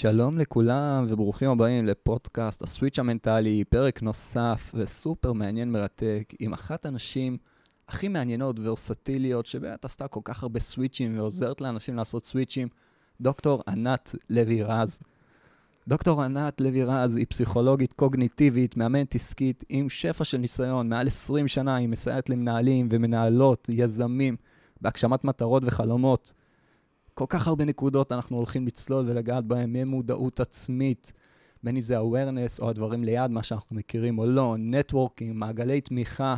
[0.00, 7.36] שלום לכולם וברוכים הבאים לפודקאסט הסוויץ' המנטלי, פרק נוסף וסופר מעניין מרתק עם אחת הנשים
[7.88, 12.68] הכי מעניינות ורסטיליות שבאמת עשתה כל כך הרבה סוויצ'ים ועוזרת לאנשים לעשות סוויצ'ים,
[13.20, 15.00] דוקטור ענת לוי רז.
[15.88, 21.48] דוקטור ענת לוי רז היא פסיכולוגית קוגניטיבית, מאמנת עסקית עם שפע של ניסיון, מעל 20
[21.48, 24.36] שנה היא מסייעת למנהלים ומנהלות, יזמים,
[24.80, 26.32] בהגשמת מטרות וחלומות.
[27.18, 31.12] כל כך הרבה נקודות אנחנו הולכים לצלול ולגעת בהן, ממודעות עצמית,
[31.62, 36.36] בין אם זה awareness או הדברים ליד, מה שאנחנו מכירים או לא, נטוורקינג, מעגלי תמיכה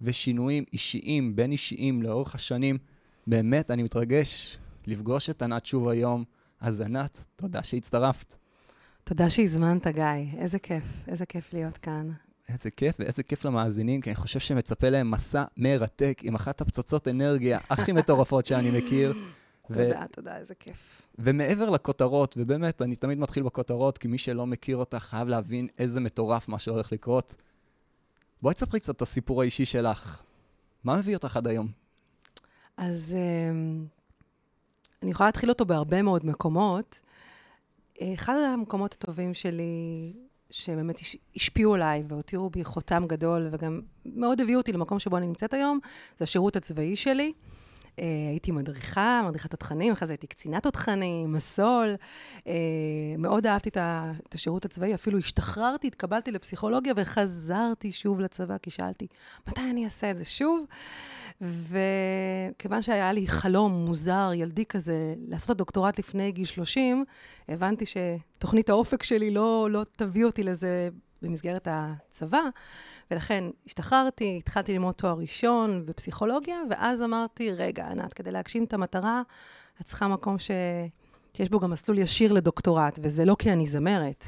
[0.00, 2.78] ושינויים אישיים, בין אישיים לאורך השנים.
[3.26, 6.24] באמת, אני מתרגש לפגוש את ענת שוב היום.
[6.60, 8.34] אז ענת, תודה שהצטרפת.
[9.04, 10.04] תודה שהזמנת, גיא.
[10.38, 12.10] איזה כיף, איזה כיף להיות כאן.
[12.48, 17.08] איזה כיף, ואיזה כיף למאזינים, כי אני חושב שמצפה להם מסע מרתק עם אחת הפצצות
[17.08, 19.14] אנרגיה הכי מטורפות שאני מכיר.
[19.66, 21.02] תודה, תודה, איזה כיף.
[21.18, 26.00] ומעבר לכותרות, ובאמת, אני תמיד מתחיל בכותרות, כי מי שלא מכיר אותה חייב להבין איזה
[26.00, 27.34] מטורף מה שהולך לקרות.
[28.42, 30.22] בואי תספרי קצת את הסיפור האישי שלך.
[30.84, 31.68] מה מביא אותך עד היום?
[32.76, 33.86] אז um,
[35.02, 37.00] אני יכולה להתחיל אותו בהרבה מאוד מקומות.
[38.02, 40.12] אחד המקומות הטובים שלי,
[40.50, 41.00] שבאמת
[41.36, 45.78] השפיעו עליי והותירו בי חותם גדול, וגם מאוד הביאו אותי למקום שבו אני נמצאת היום,
[46.18, 47.32] זה השירות הצבאי שלי.
[47.96, 51.94] Uh, הייתי מדריכה, מדריכת תותחנים, אחרי זה הייתי קצינת תותחנים, מסול.
[52.38, 52.42] Uh,
[53.18, 59.06] מאוד אהבתי את השירות הצבאי, אפילו השתחררתי, התקבלתי לפסיכולוגיה וחזרתי שוב לצבא, כי שאלתי,
[59.48, 60.66] מתי אני אעשה את זה שוב?
[61.40, 67.04] וכיוון שהיה לי חלום מוזר, ילדי כזה, לעשות את הדוקטורט לפני גיל 30,
[67.48, 70.88] הבנתי שתוכנית האופק שלי לא, לא תביא אותי לזה
[71.22, 72.42] במסגרת הצבא,
[73.10, 79.22] ולכן השתחררתי, התחלתי ללמוד תואר ראשון בפסיכולוגיה, ואז אמרתי, רגע, ענת, כדי להגשים את המטרה,
[79.80, 80.50] את צריכה מקום ש...
[81.34, 84.24] שיש בו גם מסלול ישיר לדוקטורט, וזה לא כי אני זמרת.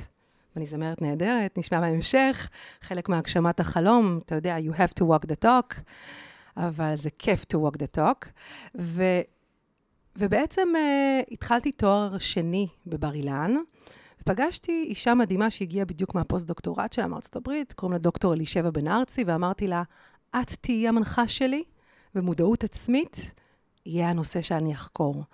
[0.55, 2.49] ואני זמרת נהדרת, נשמע בהמשך,
[2.81, 5.81] חלק מהגשמת החלום, אתה יודע, you have to walk the talk,
[6.57, 8.29] אבל זה כיף to walk the talk.
[8.79, 9.03] ו...
[10.17, 13.57] ובעצם uh, התחלתי תואר שני בבר אילן,
[14.25, 19.25] פגשתי אישה מדהימה שהגיעה בדיוק מהפוסט-דוקטורט שלה מארצות הברית, קוראים לה דוקטור אלישבע בן ארצי,
[19.27, 19.83] ואמרתי לה,
[20.37, 21.65] את תהיי המנחה שלי,
[22.15, 23.33] ומודעות עצמית
[23.87, 25.25] יהיה הנושא שאני אחקור.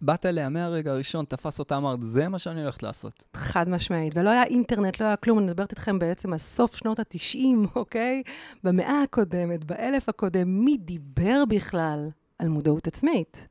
[0.00, 3.24] באת אליה מהרגע הראשון, תפס אותה, אמרת, זה מה שאני הולכת לעשות.
[3.36, 6.98] חד משמעית, ולא היה אינטרנט, לא היה כלום, אני מדברת איתכם בעצם על סוף שנות
[6.98, 7.38] ה-90,
[7.76, 8.22] אוקיי?
[8.64, 12.08] במאה הקודמת, באלף הקודם, מי דיבר בכלל
[12.38, 13.46] על מודעות עצמית?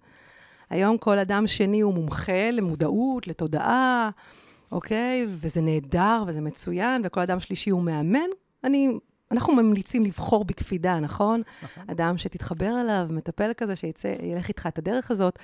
[0.70, 4.10] היום כל אדם שני הוא מומחה למודעות, לתודעה.
[4.72, 5.26] אוקיי?
[5.28, 8.30] וזה נהדר וזה מצוין, וכל אדם שלישי הוא מאמן.
[8.64, 8.90] אני,
[9.32, 11.42] אנחנו ממליצים לבחור בקפידה, נכון?
[11.64, 11.84] נכון.
[11.88, 15.40] אדם שתתחבר אליו, מטפל כזה, שילך איתך את הדרך הזאת.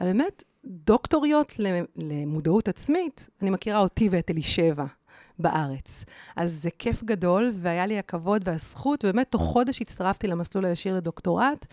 [0.00, 1.54] אבל באמת, דוקטוריות
[1.96, 4.84] למודעות עצמית, אני מכירה אותי ואת אלישבע.
[5.38, 6.04] בארץ.
[6.36, 11.66] אז זה כיף גדול, והיה לי הכבוד והזכות, ובאמת תוך חודש הצטרפתי למסלול הישיר לדוקטורט.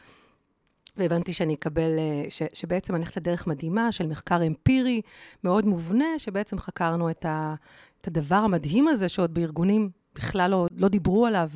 [0.97, 5.01] והבנתי שאני אקבל, אה, ש, שבעצם אני הולכת לדרך מדהימה של מחקר אמפירי
[5.43, 7.55] מאוד מובנה, שבעצם חקרנו את, ה,
[8.01, 11.49] את הדבר המדהים הזה, שעוד בארגונים בכלל לא, לא דיברו עליו,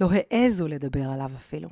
[0.00, 1.68] לא העזו לדבר עליו אפילו.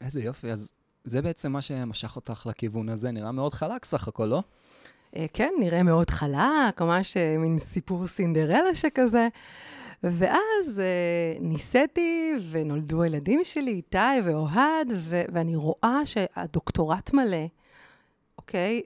[0.00, 0.72] איזה יופי, אז
[1.04, 4.42] זה בעצם מה שמשך אותך לכיוון הזה, נראה מאוד חלק סך הכל, לא?
[5.16, 9.28] אה, כן, נראה מאוד חלק, ממש אה, מין סיפור סינדרלה שכזה.
[10.02, 17.46] ואז אה, ניסיתי, ונולדו הילדים שלי, איתי ואוהד, ו- ואני רואה שהדוקטורט מלא,
[18.38, 18.82] אוקיי?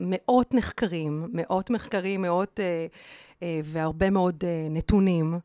[0.00, 2.86] מאות נחקרים, מאות מחקרים, מאות, אה,
[3.42, 5.38] אה, והרבה מאוד אה, נתונים,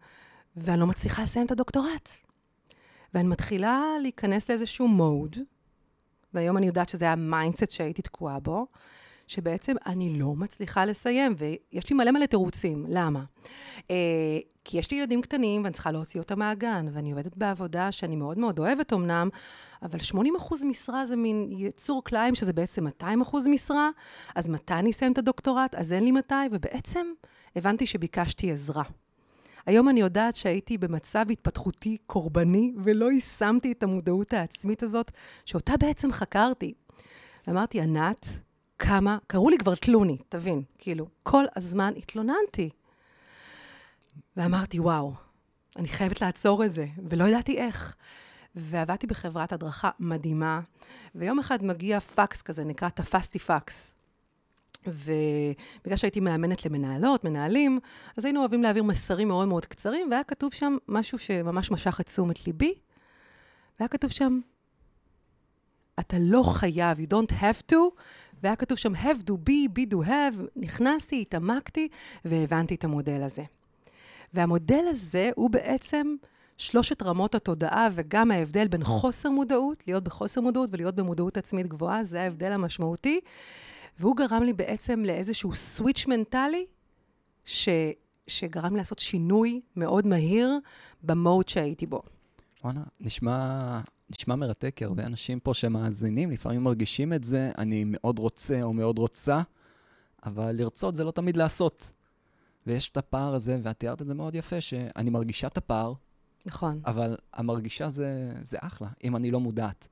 [0.58, 2.10] ואני לא מצליחה לסיים את הדוקטורט.
[3.14, 5.36] ואני מתחילה להיכנס לאיזשהו mode,
[6.34, 8.68] והיום אני יודעת שזה היה mindset שהייתי תקועה בו,
[9.34, 12.86] שבעצם אני לא מצליחה לסיים, ויש לי מלא מלא תירוצים.
[12.90, 13.24] למה?
[13.92, 13.96] אה,
[14.66, 18.38] כי יש לי ילדים קטנים ואני צריכה להוציא אותם מהגן, ואני עובדת בעבודה שאני מאוד
[18.38, 19.30] מאוד אוהבת אמנם,
[19.84, 23.90] אבל 80 אחוז משרה זה מין יצור כלאיים, שזה בעצם 200 אחוז משרה,
[24.36, 25.76] אז מתי אני אסיים את הדוקטורט?
[25.76, 27.08] אז אין לי מתי, ובעצם
[27.56, 28.84] הבנתי שביקשתי עזרה.
[29.66, 35.12] היום אני יודעת שהייתי במצב התפתחותי קורבני, ולא יישמתי את המודעות העצמית הזאת,
[35.46, 36.74] שאותה בעצם חקרתי.
[37.50, 38.28] אמרתי, ענת,
[38.84, 42.70] כמה, קראו לי כבר תלוני, תבין, כאילו, כל הזמן התלוננתי.
[44.38, 45.14] ואמרתי, וואו,
[45.76, 47.96] אני חייבת לעצור את זה, ולא ידעתי איך.
[48.56, 50.60] ועבדתי בחברת הדרכה מדהימה,
[51.16, 53.94] ויום אחד מגיע פקס כזה, נקרא תפסתי פקס.
[54.88, 57.80] ובגלל שהייתי מאמנת למנהלות, מנהלים,
[58.18, 62.06] אז היינו אוהבים להעביר מסרים מאוד מאוד קצרים, והיה כתוב שם משהו שממש משך את
[62.06, 62.74] תשומת ליבי,
[63.80, 64.40] והיה כתוב שם,
[66.00, 67.76] אתה לא חייב, you don't have to,
[68.44, 71.88] והיה כתוב שם have do be, be do have, נכנסתי, התעמקתי
[72.26, 73.44] והבנתי את המודל הזה.
[74.34, 76.16] והמודל הזה הוא בעצם
[76.58, 82.04] שלושת רמות התודעה וגם ההבדל בין חוסר מודעות, להיות בחוסר מודעות ולהיות במודעות עצמית גבוהה,
[82.04, 83.20] זה ההבדל המשמעותי.
[84.00, 86.66] והוא גרם לי בעצם לאיזשהו סוויץ' מנטלי,
[87.46, 87.70] ש,
[88.28, 90.60] שגרם לי לעשות שינוי מאוד מהיר
[91.04, 92.02] במוד שהייתי בו.
[92.64, 93.80] וואלה, נשמע,
[94.20, 98.74] נשמע מרתק, כי הרבה אנשים פה שמאזינים, לפעמים מרגישים את זה, אני מאוד רוצה או
[98.74, 99.42] מאוד רוצה,
[100.26, 101.92] אבל לרצות זה לא תמיד לעשות.
[102.68, 105.94] ויש את הפער הזה, ואת תיארת את זה מאוד יפה, שאני מרגישה את הפער,
[106.46, 106.82] נכון.
[106.86, 109.88] אבל המרגישה זה, זה אחלה, אם אני לא מודעת.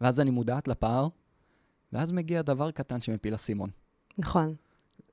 [0.00, 1.08] ואז אני מודעת לפער,
[1.92, 3.70] ואז מגיע דבר קטן שמפיל אסימון.
[4.18, 4.54] נכון.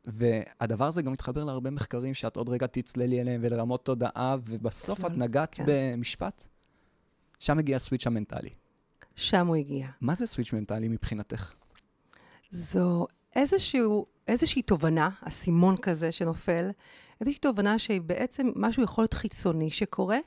[0.05, 5.11] והדבר הזה גם מתחבר להרבה מחקרים שאת עוד רגע תצללי אליהם ולרמות תודעה, ובסוף את
[5.11, 5.63] נגעת כן.
[5.67, 6.47] במשפט,
[7.39, 8.49] שם מגיע הסוויץ' המנטלי.
[9.15, 9.87] שם הוא הגיע.
[10.01, 11.53] מה זה סוויץ' מנטלי מבחינתך?
[12.51, 16.69] זו איזשהו, איזושהי תובנה, אסימון כזה שנופל,
[17.21, 20.17] איזושהי תובנה שהיא בעצם משהו יכול להיות חיצוני שקורה,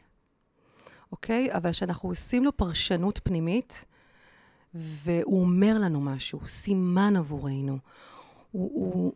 [1.12, 1.52] אוקיי?
[1.52, 3.84] אבל שאנחנו עושים לו פרשנות פנימית,
[4.74, 7.78] והוא אומר לנו משהו, סימן עבורנו.
[8.50, 9.12] הוא, הוא,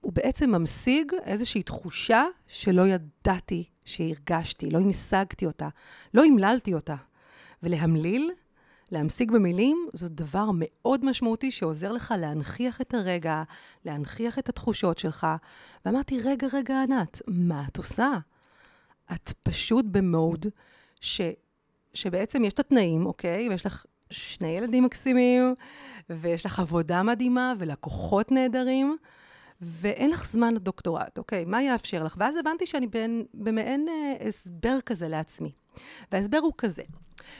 [0.00, 5.68] הוא בעצם ממשיג איזושהי תחושה שלא ידעתי שהרגשתי, לא המשגתי אותה,
[6.14, 6.96] לא המללתי אותה.
[7.62, 8.30] ולהמליל,
[8.92, 13.42] להמשיג במילים, זה דבר מאוד משמעותי שעוזר לך להנכיח את הרגע,
[13.84, 15.26] להנכיח את התחושות שלך.
[15.84, 18.18] ואמרתי, רגע, רגע, ענת, מה את עושה?
[19.12, 20.46] את פשוט במוד
[21.00, 21.20] ש,
[21.94, 23.48] שבעצם יש את התנאים, אוקיי?
[23.48, 25.54] ויש לך שני ילדים מקסימים,
[26.10, 28.96] ויש לך עבודה מדהימה ולקוחות נהדרים,
[29.60, 31.44] ואין לך זמן לדוקטורט, אוקיי?
[31.44, 32.14] מה יאפשר לך?
[32.18, 32.86] ואז הבנתי שאני
[33.34, 35.52] במעין אה, הסבר כזה לעצמי.
[36.12, 36.82] וההסבר הוא כזה,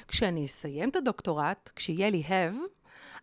[0.09, 2.57] כשאני אסיים את הדוקטורט, כשיהיה לי have,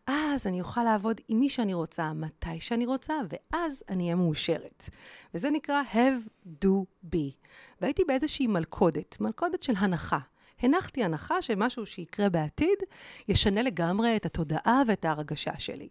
[0.07, 4.89] אז אני אוכל לעבוד עם מי שאני רוצה, מתי שאני רוצה, ואז אני אהיה מאושרת.
[5.33, 6.69] וזה נקרא have, do,
[7.13, 7.47] be.
[7.81, 10.19] והייתי באיזושהי מלכודת, מלכודת של הנחה.
[10.61, 12.79] הנחתי הנחה שמשהו שיקרה בעתיד
[13.27, 15.89] ישנה לגמרי את התודעה ואת ההרגשה שלי.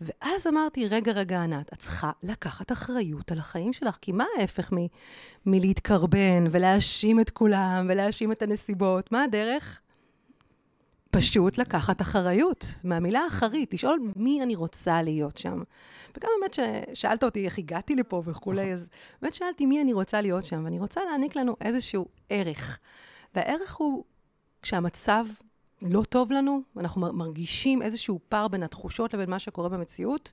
[0.00, 4.72] ואז אמרתי, רגע, רגע, ענת, את צריכה לקחת אחריות על החיים שלך, כי מה ההפך
[4.72, 4.86] מ-
[5.46, 9.12] מלהתקרבן ולהאשים את כולם ולהאשים את הנסיבות?
[9.12, 9.80] מה הדרך?
[11.10, 15.62] פשוט לקחת אחריות, מהמילה אחרית, לשאול מי אני רוצה להיות שם.
[16.16, 18.88] וגם באמת ששאלת אותי איך הגעתי לפה וכולי, אז
[19.22, 22.78] באמת שאלתי מי אני רוצה להיות שם, ואני רוצה להעניק לנו איזשהו ערך.
[23.34, 24.04] והערך הוא
[24.62, 25.26] כשהמצב
[25.82, 30.32] לא טוב לנו, אנחנו מרגישים איזשהו פער בין התחושות לבין מה שקורה במציאות,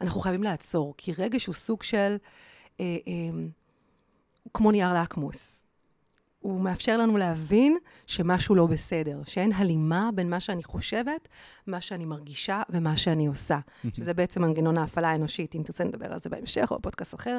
[0.00, 2.16] אנחנו חייבים לעצור, כי רגש הוא סוג של,
[2.80, 3.38] אה, אה,
[4.54, 5.62] כמו נייר לקמוס.
[6.40, 7.76] הוא מאפשר לנו להבין
[8.06, 11.28] שמשהו לא בסדר, שאין הלימה בין מה שאני חושבת,
[11.66, 13.58] מה שאני מרגישה ומה שאני עושה.
[13.96, 17.38] שזה בעצם מנגנון ההפעלה האנושית, אם תרצה נדבר על זה בהמשך או בפודקאסט אחר.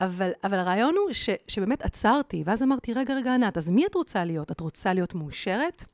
[0.00, 3.94] אבל, אבל הרעיון הוא ש, שבאמת עצרתי, ואז אמרתי, רגע, רגע, ענת, אז מי את
[3.94, 4.50] רוצה להיות?
[4.50, 5.84] את רוצה להיות מאושרת?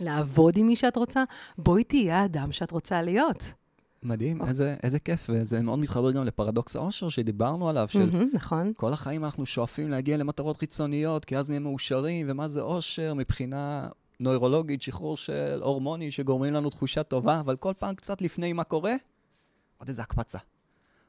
[0.00, 1.24] לעבוד עם מי שאת רוצה?
[1.58, 3.54] בואי תהיה האדם שאת רוצה להיות.
[4.02, 8.72] מדהים, איזה, איזה כיף, וזה מאוד מתחבר גם לפרדוקס העושר שדיברנו עליו, של מהמם, נכון.
[8.76, 13.88] כל החיים אנחנו שואפים להגיע למטרות חיצוניות, כי אז נהיה מאושרים, ומה זה עושר מבחינה
[14.20, 18.94] נוירולוגית, שחרור של הורמונים שגורמים לנו תחושה טובה, אבל כל פעם קצת לפני מה קורה,
[19.78, 20.38] עוד איזה הקפצה,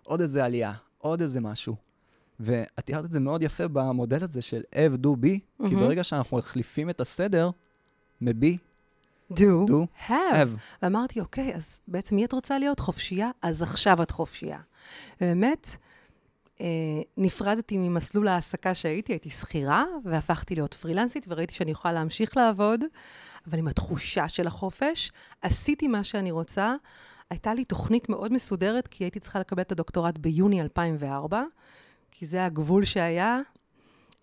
[0.03, 1.75] עוד איזה עלייה, עוד איזה משהו.
[2.39, 5.75] ואת תיארת את זה מאוד יפה במודל הזה של have, do, be, כי.
[5.75, 7.49] ברגע שאנחנו מחליפים את הסדר,
[8.21, 8.57] מ-be,
[9.33, 10.11] do, do, have.
[10.11, 10.47] have.
[10.83, 12.79] ואמרתי, אוקיי, אז בעצם מי את רוצה להיות?
[12.79, 13.29] חופשייה?
[13.41, 14.59] אז עכשיו את חופשייה.
[15.21, 15.67] ובאמת,
[16.61, 16.65] אה,
[17.17, 22.79] נפרדתי ממסלול ההעסקה שהייתי, הייתי שכירה, והפכתי להיות פרילנסית, וראיתי שאני יכולה להמשיך לעבוד,
[23.47, 25.11] אבל עם התחושה של החופש,
[25.41, 26.75] עשיתי מה שאני רוצה.
[27.29, 31.43] הייתה לי תוכנית מאוד מסודרת, כי הייתי צריכה לקבל את הדוקטורט ביוני 2004,
[32.11, 33.39] כי זה הגבול שהיה.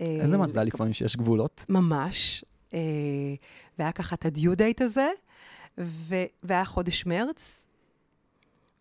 [0.00, 1.64] אה, איזה זה- מזל לפעמים שיש גבולות.
[1.68, 2.44] ממש.
[3.78, 5.08] והיה ככה את הדיו דייט הזה,
[5.78, 7.66] ו- והיה חודש מרץ,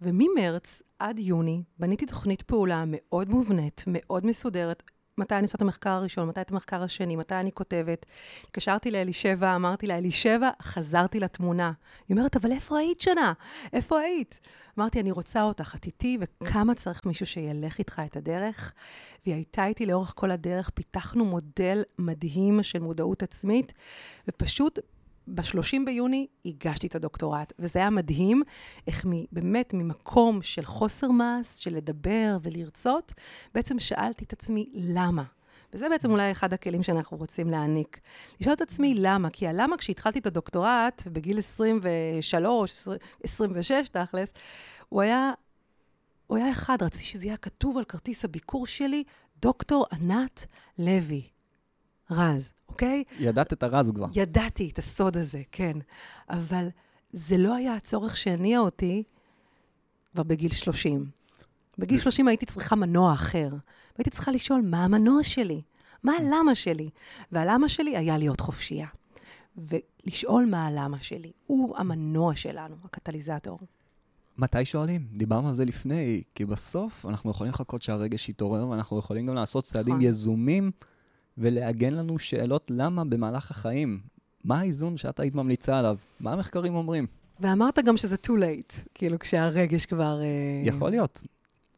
[0.02, 4.84] וממרץ עד יוני בניתי תוכנית פעולה מאוד מובנית, מאוד מסודרת.
[5.18, 8.06] מתי אני עושה את המחקר הראשון, מתי את המחקר השני, מתי אני כותבת.
[8.44, 11.72] התקשרתי לאלישבע, אמרתי לה, אלישבע, חזרתי לתמונה.
[12.08, 13.34] היא אומרת, אבל איפה היית שנה?
[13.74, 14.40] איפה היית?
[14.80, 18.74] אמרתי, אני רוצה אותך, את איתי, וכמה צריך מישהו שילך איתך את הדרך.
[19.26, 23.74] והיא הייתה איתי לאורך כל הדרך, פיתחנו מודל מדהים של מודעות עצמית,
[24.28, 24.80] ופשוט
[25.28, 28.44] ב-30 ביוני הגשתי את הדוקטורט, וזה היה מדהים,
[28.88, 33.14] איך מ, באמת ממקום של חוסר מעש, של לדבר ולרצות,
[33.54, 35.24] בעצם שאלתי את עצמי, למה?
[35.74, 38.00] וזה בעצם אולי אחד הכלים שאנחנו רוצים להעניק.
[38.40, 42.88] לשאול את עצמי למה, כי הלמה כשהתחלתי את הדוקטורט, בגיל 23,
[43.24, 44.34] 26 תכלס,
[44.90, 45.32] הוא היה,
[46.28, 49.04] הוא היה אחד, רציתי שזה יהיה כתוב על כרטיס הביקור שלי,
[49.42, 50.46] דוקטור ענת
[50.80, 51.37] לוי.
[52.12, 53.04] רז, אוקיי?
[53.20, 54.08] ידעת את הרז כבר.
[54.16, 55.78] ידעתי את הסוד הזה, כן.
[56.30, 56.68] אבל
[57.14, 59.04] זה לא היה הצורך שהניע אותי
[60.14, 61.06] כבר בגיל 30.
[61.78, 63.50] בגיל 30 הייתי צריכה מנוע אחר.
[63.96, 65.62] והייתי צריכה לשאול, מה המנוע שלי?
[66.04, 66.90] מה הלמה שלי?
[67.32, 68.88] והלמה שלי היה להיות חופשייה.
[69.58, 71.32] ולשאול מה הלמה שלי.
[71.48, 73.60] הוא המנוע שלנו, הקטליזטור.
[74.38, 75.08] מתי שואלים?
[75.14, 79.64] דיברנו על זה לפני, כי בסוף אנחנו יכולים לחכות שהרגש יתעורר, ואנחנו יכולים גם לעשות
[79.64, 80.08] צעדים נכון.
[80.08, 80.72] יזומים
[81.38, 84.00] ולעגן לנו שאלות למה במהלך החיים.
[84.44, 85.98] מה האיזון שאת היית ממליצה עליו?
[86.20, 87.08] מה המחקרים אומרים?
[87.40, 90.22] ואמרת גם שזה too late, כאילו כשהרגש כבר...
[90.22, 90.28] אה,
[90.64, 91.24] יכול להיות,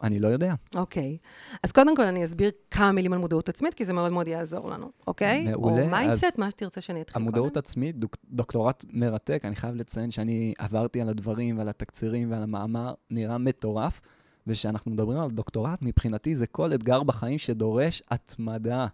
[0.03, 0.53] אני לא יודע.
[0.75, 1.17] אוקיי.
[1.63, 4.69] אז קודם כל אני אסביר כמה מילים על מודעות עצמית, כי זה מאוד מאוד יעזור
[4.69, 5.47] לנו, אוקיי?
[5.51, 7.59] מעולה, או mindset, מה שתרצה שאני אתחיל המודעות קודם.
[7.59, 12.93] עצמית, דוק, דוקטורט מרתק, אני חייב לציין שאני עברתי על הדברים ועל התקצירים ועל המאמר,
[13.09, 14.01] נראה מטורף,
[14.47, 18.87] וכשאנחנו מדברים על דוקטורט, מבחינתי זה כל אתגר בחיים שדורש התמדה.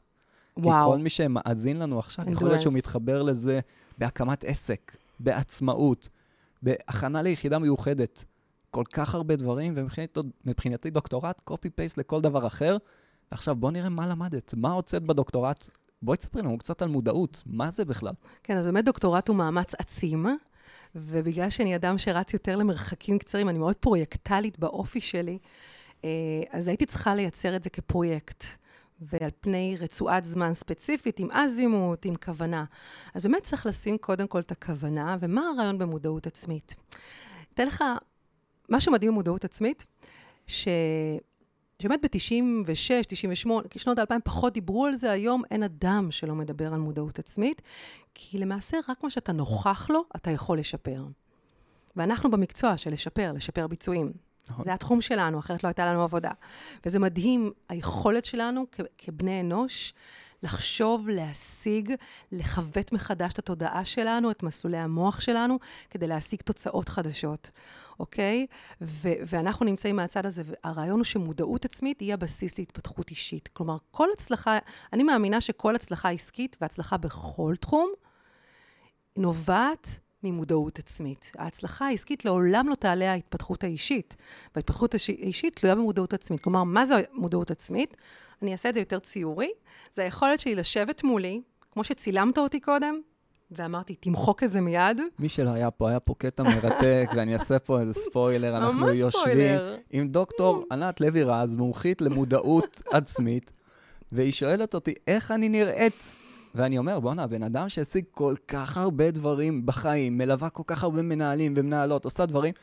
[0.55, 0.91] כי וואו.
[0.91, 3.59] כל מי שמאזין לנו עכשיו, יכול להיות שהוא מתחבר לזה
[3.97, 6.09] בהקמת עסק, בעצמאות,
[6.61, 8.25] בהכנה ליחידה מיוחדת.
[8.71, 12.77] כל כך הרבה דברים, ומבחינתי דוקטורט, copy-paste לכל דבר אחר.
[13.31, 15.69] עכשיו, בוא נראה מה למדת, מה הוצאת בדוקטורט.
[16.01, 18.13] בואי תספרי לנו קצת על מודעות, מה זה בכלל?
[18.43, 20.25] כן, אז באמת דוקטורט הוא מאמץ עצים,
[20.95, 25.37] ובגלל שאני אדם שרץ יותר למרחקים קצרים, אני מאוד פרויקטלית באופי שלי,
[26.03, 26.09] אה,
[26.51, 28.43] אז הייתי צריכה לייצר את זה כפרויקט.
[29.01, 32.65] ועל פני רצועת זמן ספציפית, עם אזימוט, עם כוונה.
[33.13, 36.75] אז באמת צריך לשים קודם כל את הכוונה, ומה הרעיון במודעות עצמית?
[37.53, 37.83] אתן לך,
[38.69, 39.85] מה שמדהים במודעות עצמית,
[40.47, 40.67] ש...
[41.81, 46.79] שבאמת ב-96, 98, שנות ה-2000 פחות דיברו על זה, היום אין אדם שלא מדבר על
[46.79, 47.61] מודעות עצמית,
[48.13, 51.05] כי למעשה רק מה שאתה נוכח לו, אתה יכול לשפר.
[51.95, 54.07] ואנחנו במקצוע של לשפר, לשפר ביצועים.
[54.49, 54.65] נכון.
[54.65, 56.31] זה התחום שלנו, אחרת לא הייתה לנו עבודה.
[56.85, 59.93] וזה מדהים, היכולת שלנו כ- כבני אנוש
[60.43, 61.93] לחשוב, להשיג,
[62.31, 65.59] לכבט מחדש את התודעה שלנו, את מסלולי המוח שלנו,
[65.89, 67.51] כדי להשיג תוצאות חדשות,
[67.99, 68.45] אוקיי?
[68.81, 73.49] ו- ואנחנו נמצאים מהצד הזה, והרעיון הוא שמודעות עצמית היא הבסיס להתפתחות אישית.
[73.53, 74.57] כלומר, כל הצלחה,
[74.93, 77.91] אני מאמינה שכל הצלחה עסקית והצלחה בכל תחום,
[79.17, 81.31] נובעת ממודעות עצמית.
[81.37, 84.15] ההצלחה העסקית לעולם לא תעלה ההתפתחות האישית,
[84.55, 86.41] וההתפתחות האישית תלויה במודעות עצמית.
[86.41, 87.97] כלומר, מה זה מודעות עצמית?
[88.41, 89.49] אני אעשה את זה יותר ציורי.
[89.93, 91.41] זה היכולת שלי לשבת מולי,
[91.71, 92.99] כמו שצילמת אותי קודם,
[93.51, 95.01] ואמרתי, תמחוק את זה מיד.
[95.19, 99.21] מי שלא היה פה, היה פה קטע מרתק, ואני אעשה פה איזה ספוילר, אנחנו יושבים
[99.21, 99.75] ספוילר.
[99.91, 103.51] עם דוקטור ענת לוי רז, מומחית למודעות עצמית,
[104.11, 106.03] והיא שואלת אותי, איך אני נראית?
[106.55, 111.01] ואני אומר, בואנה, הבן אדם שהשיג כל כך הרבה דברים בחיים, מלווה כל כך הרבה
[111.01, 112.53] מנהלים ומנהלות, עושה דברים,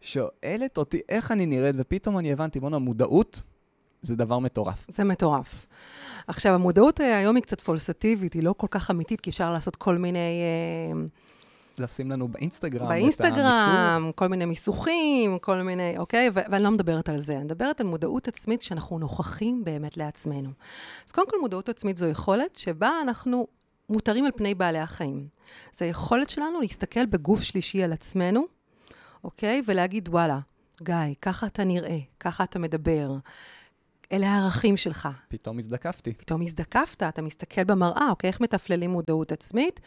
[0.00, 3.42] שואלת אותי איך אני נראית, ופתאום אני הבנתי, בואנה, מודעות
[4.02, 4.86] זה דבר מטורף.
[4.88, 5.66] זה מטורף.
[6.26, 9.76] עכשיו, המודעות אה, היום היא קצת פולסטיבית, היא לא כל כך אמיתית, כי אפשר לעשות
[9.76, 10.18] כל מיני...
[10.18, 11.06] אה,
[11.78, 12.88] לשים לנו באינסטגרם.
[12.88, 16.30] באינסטגרם, כל מיני מיסוכים, כל מיני, אוקיי?
[16.34, 20.50] ו- ואני לא מדברת על זה, אני מדברת על מודעות עצמית שאנחנו נוכחים באמת לעצמנו.
[21.06, 23.46] אז קודם כל, מודעות עצמית זו יכולת שבה אנחנו
[23.88, 25.26] מותרים על פני בעלי החיים.
[25.72, 28.44] זו היכולת שלנו להסתכל בגוף שלישי על עצמנו,
[29.24, 29.62] אוקיי?
[29.66, 30.38] ולהגיד, וואלה,
[30.82, 33.16] גיא, ככה אתה נראה, ככה אתה מדבר,
[34.12, 35.08] אלה הערכים שלך.
[35.28, 36.14] פתאום הזדקפתי.
[36.14, 38.28] פתאום הזדקפת, אתה מסתכל במראה, אוקיי?
[38.28, 39.80] איך מתפללים מודעות עצמית?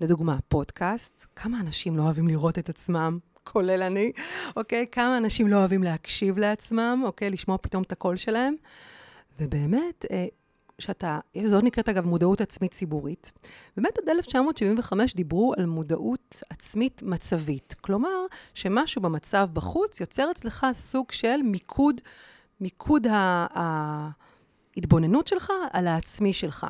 [0.00, 4.12] לדוגמה, פודקאסט, כמה אנשים לא אוהבים לראות את עצמם, כולל אני,
[4.56, 4.86] אוקיי?
[4.92, 7.30] כמה אנשים לא אוהבים להקשיב לעצמם, אוקיי?
[7.30, 8.54] לשמוע פתאום את הקול שלהם.
[9.40, 10.26] ובאמת, אה,
[10.78, 13.32] שאתה, זאת נקראת אגב מודעות עצמית ציבורית.
[13.76, 17.74] באמת עד 1975 דיברו על מודעות עצמית מצבית.
[17.80, 22.00] כלומר, שמשהו במצב בחוץ יוצר אצלך סוג של מיקוד,
[22.60, 23.06] מיקוד
[24.76, 26.66] ההתבוננות שלך על העצמי שלך.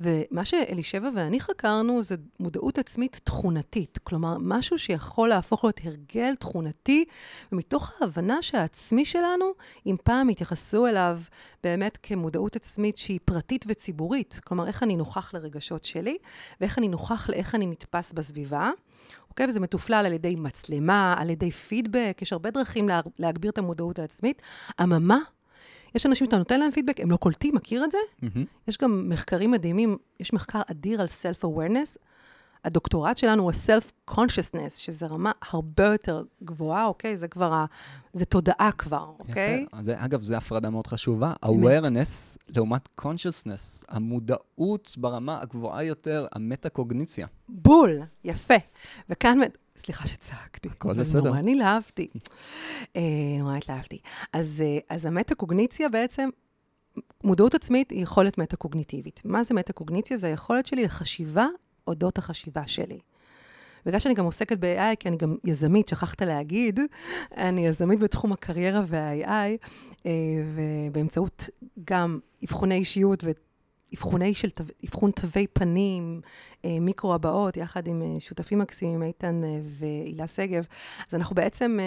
[0.00, 3.98] ומה שאלישבע ואני חקרנו זה מודעות עצמית תכונתית.
[4.02, 7.04] כלומר, משהו שיכול להפוך להיות הרגל תכונתי,
[7.52, 9.52] ומתוך ההבנה שהעצמי שלנו,
[9.86, 11.20] אם פעם התייחסו אליו
[11.64, 16.18] באמת כמודעות עצמית שהיא פרטית וציבורית, כלומר, איך אני נוכח לרגשות שלי,
[16.60, 18.70] ואיך אני נוכח לאיך אני נתפס בסביבה.
[19.30, 19.46] אוקיי?
[19.46, 23.98] וזה מתופלל על ידי מצלמה, על ידי פידבק, יש הרבה דרכים לה, להגביר את המודעות
[23.98, 24.42] העצמית.
[24.82, 25.18] אממה,
[25.94, 27.98] יש אנשים שאתה נותן להם פידבק, הם לא קולטים, מכיר את זה?
[28.22, 28.44] מהמם.
[28.68, 31.98] יש גם מחקרים מדהימים, יש מחקר אדיר על self-awareness.
[32.64, 37.16] הדוקטורט שלנו הוא ה-self-consciousness, שזו רמה הרבה יותר גבוהה, אוקיי?
[37.16, 37.64] זה כבר, ה...
[38.12, 39.66] זה תודעה כבר, אוקיי?
[39.68, 39.82] יפה.
[39.82, 41.32] זה, אגב, זו הפרדה מאוד חשובה.
[41.44, 47.26] awareness לעומת consciousness, המודעות ברמה הגבוהה יותר, המטה-קוגניציה.
[47.48, 48.54] בול, יפה.
[49.10, 49.38] וכאן
[49.76, 50.68] סליחה שצעקתי.
[50.68, 51.20] הכל בסדר.
[51.20, 52.08] נורא נלהבתי.
[52.96, 53.02] אה,
[53.38, 53.98] נורא התלהבתי.
[54.32, 56.28] אז, אה, אז המטה-קוגניציה בעצם,
[57.24, 59.22] מודעות עצמית היא יכולת מטה-קוגניטיבית.
[59.24, 60.16] מה זה מטה-קוגניציה?
[60.16, 61.46] זה היכולת שלי לחשיבה
[61.86, 62.98] אודות החשיבה שלי.
[63.86, 66.80] בגלל שאני גם עוסקת ב-AI, כי אני גם יזמית, שכחת להגיד,
[67.36, 69.66] אני יזמית בתחום הקריירה וה-AI,
[70.06, 70.10] אה,
[70.54, 71.48] ובאמצעות
[71.84, 73.24] גם אבחוני אישיות
[73.92, 74.48] ואבחוני של,
[74.84, 76.20] אבחון תווי פנים,
[76.64, 80.66] אה, מיקרו הבאות, יחד עם אה, שותפים מקסימים, איתן והילה שגב.
[81.08, 81.78] אז אנחנו בעצם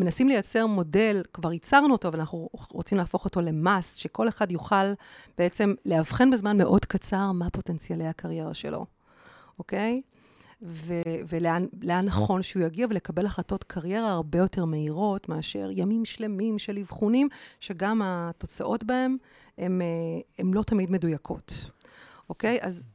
[0.00, 4.92] מנסים לייצר מודל, כבר ייצרנו אותו, אבל אנחנו רוצים להפוך אותו למאס, שכל אחד יוכל
[5.38, 8.86] בעצם לאבחן בזמן מאוד קצר מה פוטנציאלי הקריירה שלו,
[9.58, 10.02] אוקיי?
[10.62, 11.66] ו- ולאן
[12.04, 17.28] נכון שהוא יגיע ולקבל החלטות קריירה הרבה יותר מהירות מאשר ימים שלמים של אבחונים,
[17.60, 19.16] שגם התוצאות בהם
[20.38, 21.70] הן לא תמיד מדויקות.
[22.28, 22.58] אוקיי?
[22.62, 22.86] אז...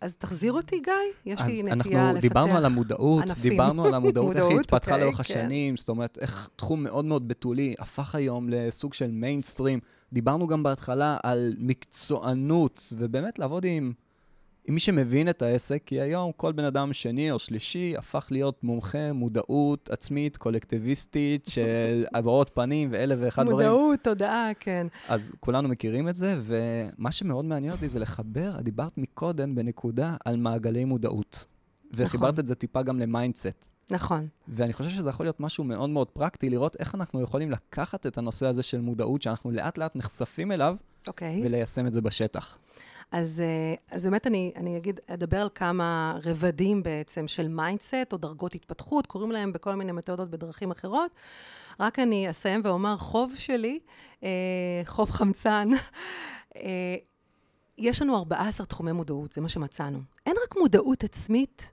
[0.00, 0.92] אז תחזיר אותי, גיא,
[1.26, 3.50] יש לי נטייה לפתח אנחנו דיברנו על המודעות, ענפים.
[3.50, 5.22] דיברנו על המודעות, איך היא התפתחה אוקיי, לאורך כן.
[5.22, 9.80] השנים, זאת אומרת, איך תחום מאוד מאוד בתולי הפך היום לסוג של מיינסטרים.
[10.12, 13.92] דיברנו גם בהתחלה על מקצוענות, ובאמת לעבוד עם
[14.66, 18.64] עם מי שמבין את העסק, כי היום כל בן אדם שני או שלישי הפך להיות
[18.64, 23.68] מומחה מודעות עצמית, קולקטיביסטית, של הבעות פנים ואלף ואחד דברים.
[23.68, 24.86] מודעות, תודעה, כן.
[25.08, 30.36] אז כולנו מכירים את זה, ומה שמאוד מעניין אותי זה לחבר, דיברת מקודם בנקודה על
[30.36, 31.46] מעגלי מודעות.
[31.96, 32.40] וחיברת נכון.
[32.42, 33.68] את זה טיפה גם ל-mindset.
[33.90, 34.28] נכון.
[34.48, 38.18] ואני חושב שזה יכול להיות משהו מאוד מאוד פרקטי, לראות איך אנחנו יכולים לקחת את
[38.18, 41.40] הנושא הזה של מודעות, שאנחנו לאט לאט נחשפים אליו, אוקיי.
[41.44, 42.58] וליישם את זה בשטח.
[43.12, 48.18] אז, אה, אז באמת אני, אני אגיד, אדבר על כמה רבדים בעצם של mindset או
[48.18, 51.10] דרגות התפתחות, קוראים להם בכל מיני מתודות בדרכים אחרות.
[51.80, 53.78] רק אני אסיים ואומר, חוב שלי,
[54.22, 54.28] אה,
[54.84, 55.68] חוב חמצן,
[56.56, 56.96] אה,
[57.78, 59.98] יש לנו 14 תחומי מודעות, זה מה שמצאנו.
[60.26, 61.70] אין רק מודעות עצמית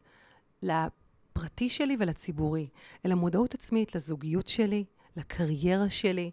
[0.63, 2.67] לפרטי שלי ולציבורי,
[3.05, 4.83] אלא מודעות עצמית לזוגיות שלי,
[5.17, 6.31] לקריירה שלי.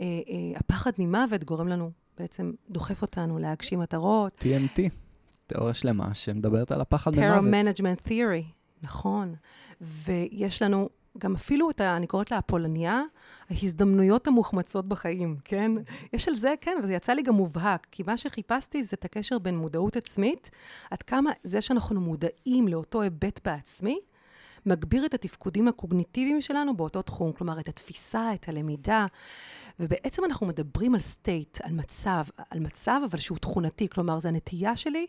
[0.00, 4.44] אה, אה, הפחד ממוות גורם לנו בעצם דוחף אותנו להגשים מטרות.
[4.44, 4.80] TMT,
[5.46, 7.54] תיאוריה שלמה שמדברת על הפחד ממוות.
[7.54, 8.44] Management Theory,
[8.82, 9.34] נכון.
[9.80, 11.96] ויש לנו גם אפילו את ה...
[11.96, 13.02] אני קוראת לה הפולניה,
[13.50, 15.72] ההזדמנויות המוחמצות בחיים, כן?
[16.12, 19.38] יש על זה, כן, וזה יצא לי גם מובהק, כי מה שחיפשתי זה את הקשר
[19.38, 20.50] בין מודעות עצמית,
[20.90, 23.98] עד כמה זה שאנחנו מודעים לאותו היבט בעצמי,
[24.66, 29.06] מגביר את התפקודים הקוגניטיביים שלנו באותו תחום, כלומר, את התפיסה, את הלמידה.
[29.80, 34.76] ובעצם אנחנו מדברים על סטייט, על מצב, על מצב אבל שהוא תכונתי, כלומר, זו הנטייה
[34.76, 35.06] שלי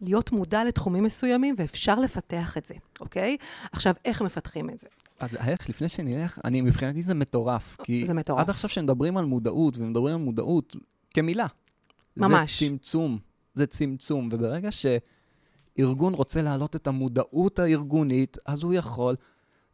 [0.00, 3.36] להיות מודע לתחומים מסוימים, ואפשר לפתח את זה, אוקיי?
[3.72, 4.88] עכשיו, איך מפתחים את זה?
[5.20, 7.76] אז איך, לפני שנלך, אני, מבחינתי זה מטורף.
[7.82, 8.40] כי זה מטורף.
[8.40, 10.76] עד עכשיו שמדברים על מודעות, ומדברים על מודעות
[11.14, 11.46] כמילה.
[12.16, 12.62] ממש.
[12.62, 13.18] זה צמצום,
[13.54, 14.28] זה צמצום.
[14.32, 14.70] וברגע
[15.78, 19.16] שארגון רוצה להעלות את המודעות הארגונית, אז הוא יכול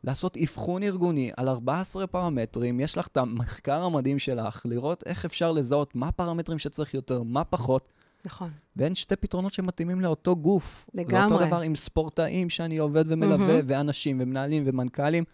[0.05, 5.53] לעשות אבחון ארגוני על 14 פרמטרים, יש לך את המחקר המדהים שלך, לראות איך אפשר
[5.53, 7.93] לזהות מה הפרמטרים שצריך יותר, מה פחות,
[8.25, 8.51] נכון.
[8.77, 10.87] ואין שתי פתרונות שמתאימים לאותו גוף.
[10.95, 11.35] לגמרי.
[11.35, 13.61] ואותו דבר עם ספורטאים שאני עובד ומלווה, מהמם.
[13.67, 15.25] ואנשים ומנהלים ומנכ"לים.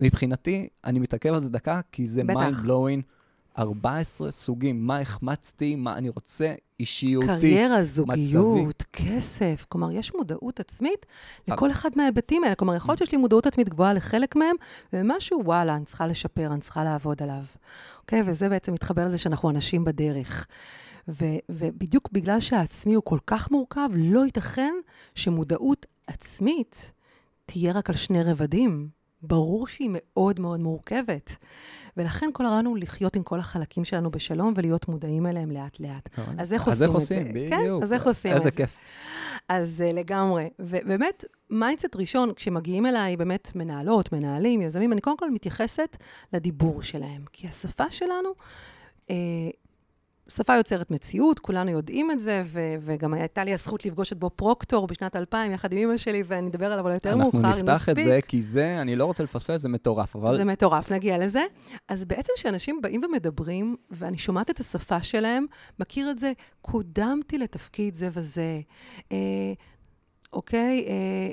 [0.00, 3.02] מבחינתי, אני מתעכב על זה דקה, כי זה mind blowing.
[3.58, 7.26] 14 סוגים, מה החמצתי, מה אני רוצה, אישיותי.
[7.26, 9.66] קריירה, זוגיות, כסף.
[9.68, 11.06] כלומר, יש מודעות עצמית
[11.48, 12.54] לכל אחד מההיבטים האלה.
[12.54, 14.56] כלומר, יכול להיות שיש לי מודעות עצמית גבוהה לחלק מהם,
[14.92, 17.42] ומשהו, וואלה, אני צריכה לשפר, אני צריכה לעבוד עליו.
[18.00, 18.22] אוקיי?
[18.26, 20.46] וזה בעצם מתחבר לזה שאנחנו אנשים בדרך.
[21.08, 24.74] ו- ובדיוק בגלל שהעצמי הוא כל כך מורכב, לא ייתכן
[25.14, 26.92] שמודעות עצמית
[27.46, 28.88] תהיה רק על שני רבדים.
[29.22, 31.36] ברור שהיא מאוד מאוד מורכבת.
[31.98, 36.08] ולכן כל הרעיון הוא לחיות עם כל החלקים שלנו בשלום ולהיות מודעים אליהם לאט-לאט.
[36.38, 37.46] אז איך עושים את זה?
[37.48, 37.64] כן.
[37.82, 38.56] אז איך עושים את איזה זה?
[38.56, 38.76] כיף.
[39.48, 40.50] אז אה, לגמרי.
[40.58, 45.96] ובאמת, mindset ראשון, כשמגיעים אליי באמת מנהלות, מנהלים, יזמים, אני קודם כל מתייחסת
[46.32, 47.24] לדיבור שלהם.
[47.32, 48.28] כי השפה שלנו,
[49.10, 49.16] אה,
[50.30, 54.30] שפה יוצרת מציאות, כולנו יודעים את זה, ו- וגם הייתה לי הזכות לפגוש את בוב
[54.30, 57.88] פרוקטור בשנת 2000, יחד עם אמא שלי, ואני אדבר עליו יותר מאוחר, אם אנחנו נספיק.
[57.88, 60.36] נפתח את זה, כי זה, אני לא רוצה לפספס, זה מטורף, אבל...
[60.36, 61.42] זה מטורף, נגיע לזה.
[61.88, 65.46] אז בעצם כשאנשים באים ומדברים, ואני שומעת את השפה שלהם,
[65.80, 68.60] מכיר את זה, קודמתי לתפקיד זה וזה,
[69.12, 69.16] אה,
[70.32, 70.84] אוקיי?
[70.88, 71.30] אה,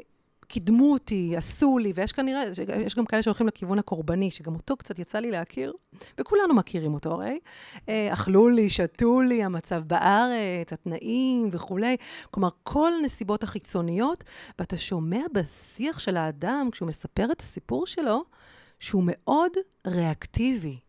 [0.47, 2.43] קידמו אותי, עשו לי, ויש כנראה,
[2.86, 5.73] יש גם כאלה שהולכים לכיוון הקורבני, שגם אותו קצת יצא לי להכיר,
[6.19, 7.39] וכולנו מכירים אותו הרי.
[7.89, 11.97] אה, אכלו לי, שתו לי, המצב בארץ, התנאים וכולי.
[12.31, 14.23] כלומר, כל הנסיבות החיצוניות,
[14.60, 18.23] ואתה שומע בשיח של האדם, כשהוא מספר את הסיפור שלו,
[18.79, 19.51] שהוא מאוד
[19.88, 20.79] ריאקטיבי,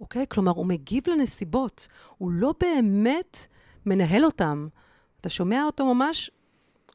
[0.00, 0.26] אוקיי?
[0.28, 1.88] כלומר, הוא מגיב לנסיבות,
[2.18, 3.46] הוא לא באמת
[3.86, 4.68] מנהל אותם.
[5.20, 6.30] אתה שומע אותו ממש,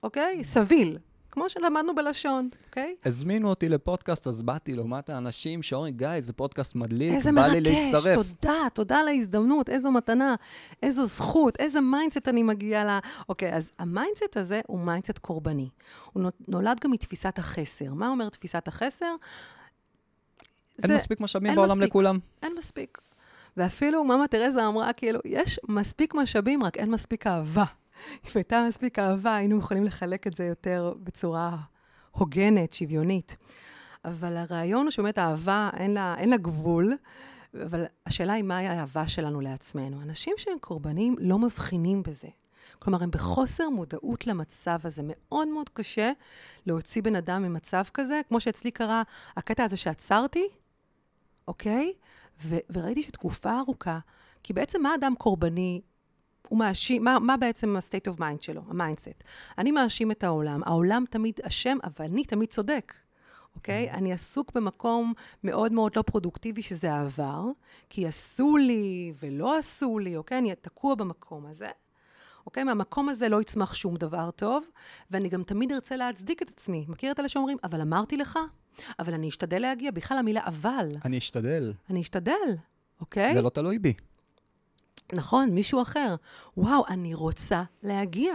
[0.03, 0.43] אוקיי?
[0.43, 0.97] סביל.
[1.33, 2.95] כמו שלמדנו בלשון, אוקיי?
[3.05, 7.53] הזמינו אותי לפודקאסט, אז באתי לעומת האנשים שאומרים, גיא, זה פודקאסט מדליק, איזה בא לי
[7.61, 8.15] מרגש, להצטרף.
[8.15, 10.35] תודה, תודה על ההזדמנות, איזו מתנה,
[10.83, 12.99] איזו זכות, איזה mindset אני מגיעה ל...
[13.29, 15.69] אוקיי, אז ה-mindset הזה הוא mindset קורבני.
[16.13, 17.93] הוא נו- נולד גם מתפיסת החסר.
[17.93, 19.15] מה אומר תפיסת החסר?
[20.83, 21.89] אין זה- מספיק משאבים בעולם מספיק.
[21.89, 22.19] לכולם.
[22.43, 22.97] אין מספיק.
[23.57, 27.63] ואפילו מאמה תרזה אמרה, כאילו, יש מספיק משאבים, רק אין מספיק אהבה.
[28.25, 31.57] אם הייתה מספיק אהבה, היינו יכולים לחלק את זה יותר בצורה
[32.11, 33.37] הוגנת, שוויונית.
[34.05, 36.97] אבל הרעיון הוא שבאמת האהבה, אין לה, אין לה גבול,
[37.65, 40.01] אבל השאלה היא מהי האהבה שלנו לעצמנו.
[40.01, 42.27] אנשים שהם קורבנים לא מבחינים בזה.
[42.79, 45.01] כלומר, הם בחוסר מודעות למצב הזה.
[45.05, 46.11] מאוד מאוד קשה
[46.65, 49.03] להוציא בן אדם ממצב כזה, כמו שאצלי קרה
[49.37, 50.47] הקטע הזה שעצרתי,
[51.47, 51.93] אוקיי?
[52.43, 53.99] ו- וראיתי שתקופה ארוכה,
[54.43, 55.81] כי בעצם מה אדם קורבני,
[56.49, 59.23] הוא מאשים, מה, מה בעצם ה-state of mind שלו, ה-mindset?
[59.57, 62.93] אני מאשים את העולם, העולם תמיד אשם, אבל אני תמיד צודק.
[63.55, 63.91] אוקיי?
[63.91, 63.93] Okay?
[63.93, 67.45] אני עסוק במקום מאוד מאוד לא פרודוקטיבי, שזה העבר,
[67.89, 70.37] כי עשו לי ולא עשו לי, אוקיי?
[70.37, 70.41] Okay?
[70.41, 71.69] אני תקוע במקום הזה.
[72.45, 72.63] אוקיי?
[72.63, 74.65] מהמקום הזה לא יצמח שום דבר טוב,
[75.11, 76.85] ואני גם תמיד ארצה להצדיק את עצמי.
[76.87, 78.39] מכיר את אלה שאומרים, אבל אמרתי לך?
[78.99, 80.89] אבל אני אשתדל להגיע, בכלל המילה אבל.
[81.05, 81.73] אני אשתדל.
[81.89, 82.55] אני אשתדל,
[83.01, 83.33] אוקיי?
[83.33, 83.93] זה לא תלוי בי.
[85.13, 86.15] נכון, מישהו אחר.
[86.57, 88.33] וואו, אני רוצה להגיע.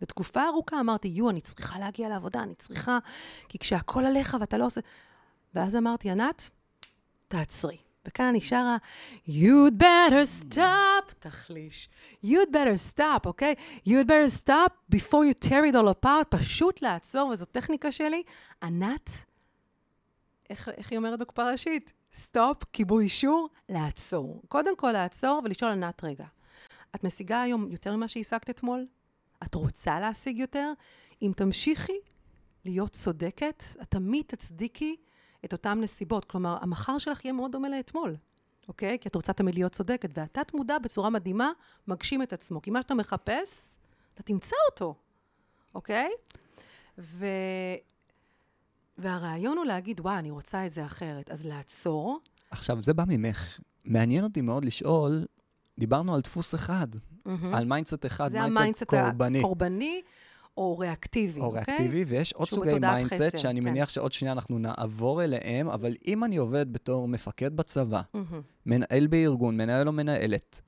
[0.00, 2.98] בתקופה ארוכה אמרתי, יו, אני צריכה להגיע לעבודה, אני צריכה...
[3.48, 4.80] כי כשהכול עליך ואתה לא עושה...
[5.54, 6.50] ואז אמרתי, ענת,
[7.28, 7.76] תעצרי.
[8.06, 8.76] וכאן אני שרה,
[9.26, 11.88] you'd better stop, תחליש.
[12.24, 13.54] you'd better stop, אוקיי?
[13.86, 18.22] you'd better stop before you tear it all apart, פשוט לעצור, וזו טכניקה שלי.
[18.62, 19.10] ענת,
[20.50, 21.92] איך, איך היא אומרת בקופה ראשית?
[22.12, 24.42] סטופ, כיבוי אישור, לעצור.
[24.48, 26.26] קודם כל לעצור ולשאול ענת רגע.
[26.94, 28.86] את משיגה היום יותר ממה שהשגת אתמול?
[29.42, 30.72] את רוצה להשיג יותר?
[31.22, 31.98] אם תמשיכי
[32.64, 34.96] להיות צודקת, את תמיד תצדיקי
[35.44, 36.24] את אותן נסיבות.
[36.24, 38.16] כלומר, המחר שלך יהיה מאוד דומה לאתמול,
[38.68, 38.98] אוקיי?
[38.98, 40.10] כי את רוצה תמיד להיות צודקת.
[40.14, 41.52] והתת מודע בצורה מדהימה
[41.88, 42.62] מגשים את עצמו.
[42.62, 43.76] כי מה שאתה מחפש,
[44.14, 44.94] אתה תמצא אותו,
[45.74, 46.10] אוקיי?
[46.98, 47.26] ו...
[48.98, 51.30] והרעיון הוא להגיד, וואי, אני רוצה את זה אחרת.
[51.30, 53.60] אז לעצור, עכשיו, זה בא ממך.
[53.84, 55.24] מעניין אותי מאוד לשאול,
[55.78, 56.88] דיברנו על דפוס אחד,
[57.52, 59.38] על mindset אחד, mindset קורבני.
[59.38, 60.02] הקורבני
[60.56, 61.62] או ריאקטיבי, או אוקיי?
[61.68, 63.68] ריאקטיבי, ויש עוד סוגי mindset, שאני כן.
[63.68, 68.40] מניח שעוד שנייה אנחנו נעבור אליהם, אבל אם אני עובד בתור מפקד בצבא, מהמם.
[68.66, 70.60] מנהל בארגון, מנהל או מנהלת,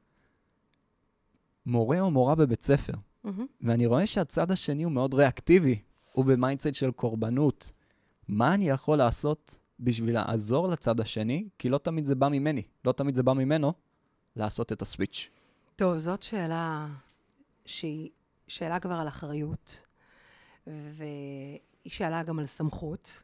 [1.66, 2.92] מורה או מורה בבית ספר,
[3.24, 3.46] מהמם.
[3.60, 5.78] ואני רואה שהצד השני הוא מאוד ריאקטיבי,
[6.12, 7.72] הוא ב-mindset של קורבנות.
[8.30, 11.48] מה אני יכול לעשות בשביל לעזור לצד השני?
[11.58, 13.72] כי לא תמיד זה בא ממני, לא תמיד זה בא ממנו,
[14.36, 15.28] לעשות את הסוויץ'.
[15.76, 16.86] טוב, זאת שאלה
[17.64, 18.10] שהיא
[18.48, 19.82] שאלה כבר על אחריות,
[20.66, 23.22] והיא שאלה גם על סמכות,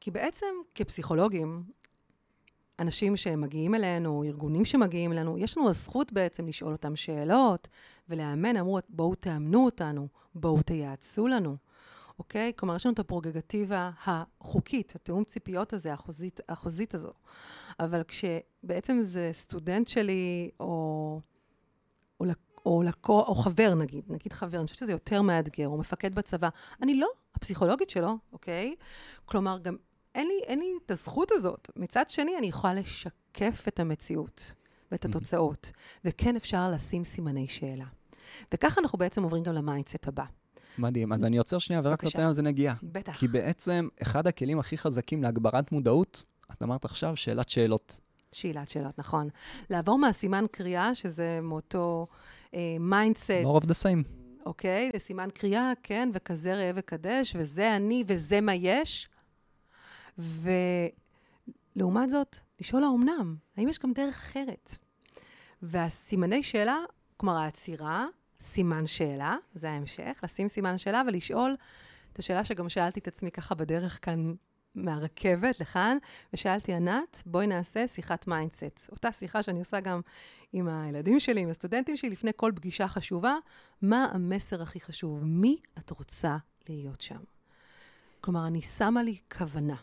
[0.00, 1.62] כי בעצם כפסיכולוגים,
[2.78, 7.68] אנשים שמגיעים אלינו, ארגונים שמגיעים אלינו, יש לנו הזכות בעצם לשאול אותם שאלות
[8.08, 11.56] ולאמן, אמרו, בואו תאמנו אותנו, בואו תייעצו לנו,
[12.18, 12.52] אוקיי?
[12.56, 17.10] כלומר, יש לנו את הפרוגגטיבה החוקית, התיאום ציפיות הזה, החוזית, החוזית הזו.
[17.80, 21.20] אבל כשבעצם זה סטודנט שלי, או,
[22.20, 22.26] או,
[22.66, 26.48] או, לקו, או חבר נגיד, נגיד חבר, אני חושבת שזה יותר מאתגר, או מפקד בצבא,
[26.82, 28.74] אני לא הפסיכולוגית שלו, אוקיי?
[29.24, 29.76] כלומר, גם
[30.14, 31.70] אין לי, אין לי את הזכות הזאת.
[31.76, 34.54] מצד שני, אני יכולה לשקף את המציאות
[34.92, 35.70] ואת התוצאות,
[36.04, 37.86] וכן אפשר לשים סימני שאלה.
[38.54, 40.24] וככה אנחנו בעצם עוברים גם ל-mindset הבא.
[40.78, 41.12] מדהים.
[41.12, 42.04] אז אני עוצר שנייה ורק.
[42.04, 42.74] נותן על זה נגיעה.
[42.82, 43.16] בטח.
[43.16, 48.00] כי בעצם, אחד הכלים הכי חזקים להגברת מודעות, את אמרת עכשיו, שאלת שאלות.
[48.32, 49.28] שאלת שאלות, נכון.
[49.70, 52.06] לעבור מהסימן קריאה, שזה מאותו
[52.80, 54.08] mindset, more of the same.
[54.46, 54.90] אוקיי?
[54.94, 59.08] לסימן קריאה, כן, וכזה ראה וקדש, וזה אני, וזה מה יש.
[61.76, 64.78] ולעומת זאת, לשאול האומנם, האם יש גם דרך אחרת?
[65.62, 66.78] והסימני שאלה,
[67.16, 68.06] כלומר העצירה,
[68.42, 71.56] סימן שאלה, זה ההמשך, לשים סימן שאלה ולשאול
[72.12, 74.34] את השאלה שגם שאלתי את עצמי ככה בדרך כאן
[74.74, 75.96] מהרכבת לכאן,
[76.32, 78.88] ושאלתי, ענת, בואי נעשה שיחת mindset.
[78.90, 80.00] אותה שיחה שאני עושה גם
[80.52, 83.36] עם הילדים שלי, עם הסטודנטים שלי, לפני כל פגישה חשובה,
[83.82, 85.24] מה המסר הכי חשוב?
[85.24, 86.36] מי את רוצה
[86.68, 87.20] להיות שם?
[88.20, 89.76] כלומר, אני שמה לי כוונה.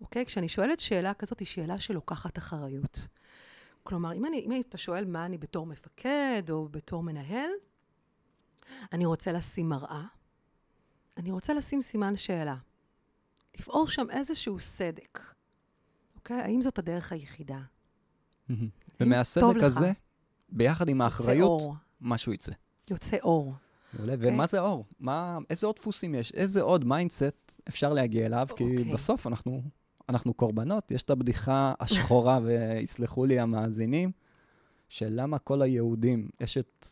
[0.00, 0.26] אוקיי?
[0.26, 3.08] כשאני שואלת שאלה כזאת, היא שאלה שלוקחת אחריות.
[3.82, 7.50] כלומר, אם, אני, אם אתה שואל מה אני בתור מפקד או בתור מנהל,
[8.92, 10.04] אני רוצה לשים מראה,
[11.16, 12.56] אני רוצה לשים סימן שאלה.
[13.58, 15.20] לפעור שם איזשהו סדק.
[16.16, 16.40] אוקיי?
[16.40, 17.60] האם זאת הדרך היחידה?
[19.00, 19.62] ומהסדק.
[19.62, 19.92] הזה,
[20.48, 21.62] ביחד עם האחריות.
[22.00, 22.52] משהו יצא.
[22.90, 23.54] יוצא אור.
[23.92, 24.14] מעולה.
[24.18, 24.86] ומה זה אור?
[25.00, 26.32] מה, איזה עוד דפוסים יש?
[26.32, 28.48] איזה עוד mindset אפשר להגיע אליו?
[28.56, 28.84] כי אוקיי.
[28.84, 29.62] בסוף אנחנו,
[30.08, 30.90] אנחנו קורבנות.
[30.90, 34.10] יש את הבדיחה השחורה, ויסלחו לי המאזינים,
[34.88, 36.86] של למה כל היהודים, יש את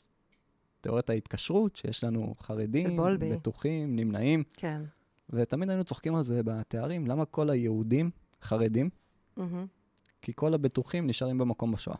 [0.80, 2.90] תיאוריית ההתקשרות, שיש לנו חרדים.
[3.32, 4.82] בטוחים, נמנעים, כן.
[5.30, 8.10] ותמיד היינו צוחקים על זה בתארים, למה כל היהודים
[8.42, 8.90] חרדים?
[9.36, 9.66] מהמם.
[10.22, 11.96] כי כל הבטוחים נשארים במקום בשואה.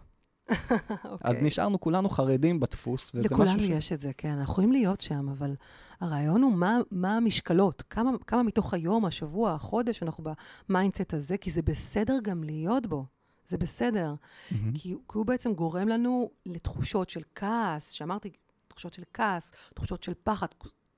[0.81, 1.43] אז אוקיי.
[1.43, 3.71] נשארנו כולנו חרדים בדפוס, וזה לכולנו משהו ש...
[3.71, 4.29] יש את זה, כן.
[4.29, 5.55] אנחנו יכולים להיות שם, אבל
[6.01, 10.25] הרעיון הוא מה, מה המשקלות, כמה, כמה מתוך היום, השבוע, החודש, אנחנו
[10.69, 13.05] ב mindset הזה, כי זה בסדר גם להיות בו.
[13.49, 14.15] זה בסדר.
[14.51, 14.73] מהמם.
[14.73, 18.31] כי, כי הוא בעצם גורם לנו לתחושות של כעס, שאמרתי,
[18.69, 20.47] תחושות של כעס, תחושות של פחד.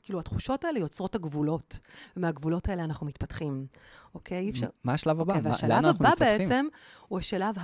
[0.02, 1.80] כאילו, התחושות האלה יוצרות הגבולות,
[2.16, 3.66] ומהגבולות האלה אנחנו מתפתחים,
[4.14, 4.38] אוקיי?
[4.38, 4.66] אי אפשר...
[4.84, 5.32] מה השלב הבא?
[5.32, 6.10] אוקיי, מה- והשלב הבא?
[6.18, 6.66] בעצם
[7.08, 7.56] הוא השלב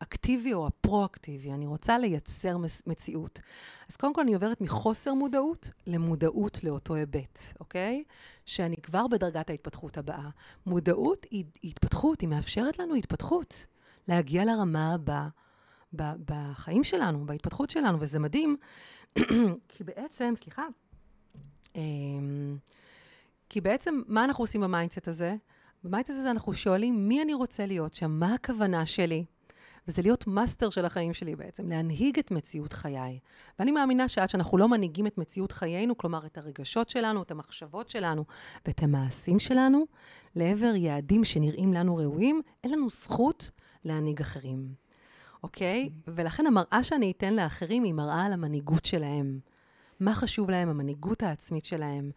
[0.00, 1.52] האקטיבי או הפרו-אקטיבי.
[1.52, 2.56] אני רוצה לייצר
[2.86, 3.40] מציאות.
[3.88, 8.04] אז קודם כל אני עוברת מחוסר מודעות למודעות לאותו היבט, אוקיי?
[8.46, 10.28] שאני כבר בדרגת ההתפתחות הבאה.
[10.66, 13.66] מודעות היא, היא התפתחות, היא מאפשרת לנו התפתחות,
[14.08, 15.28] להגיע לרמה הבאה
[15.92, 18.56] בחיים שלנו, בהתפתחות שלנו, וזה מדהים,
[19.68, 20.62] כי בעצם, סליחה,
[21.74, 22.56] אמ,
[23.48, 25.36] כי בעצם, מה אנחנו עושים ב mindset הזה?
[25.84, 29.24] ב mindset הזה אנחנו שואלים מי אני רוצה להיות שם, מה הכוונה שלי,
[29.88, 33.18] וזה להיות מאסטר של החיים שלי בעצם, להנהיג את מציאות חיי.
[33.58, 37.88] ואני מאמינה שעד שאנחנו לא מנהיגים את מציאות חיינו, כלומר את הרגשות שלנו, את המחשבות
[37.88, 38.24] שלנו
[38.66, 39.86] ואת המעשים שלנו,
[40.36, 43.50] לעבר יעדים שנראים לנו ראויים, אין לנו זכות
[43.84, 44.74] להנהיג אחרים,
[45.42, 45.90] אוקיי?
[46.06, 49.38] ולכן המראה שאני אתן לאחרים היא מראה על המנהיגות שלהם.
[50.00, 52.10] מה חשוב להם, המנהיגות העצמית שלהם.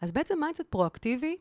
[0.00, 1.36] אז בעצם mindset פרואקטיבי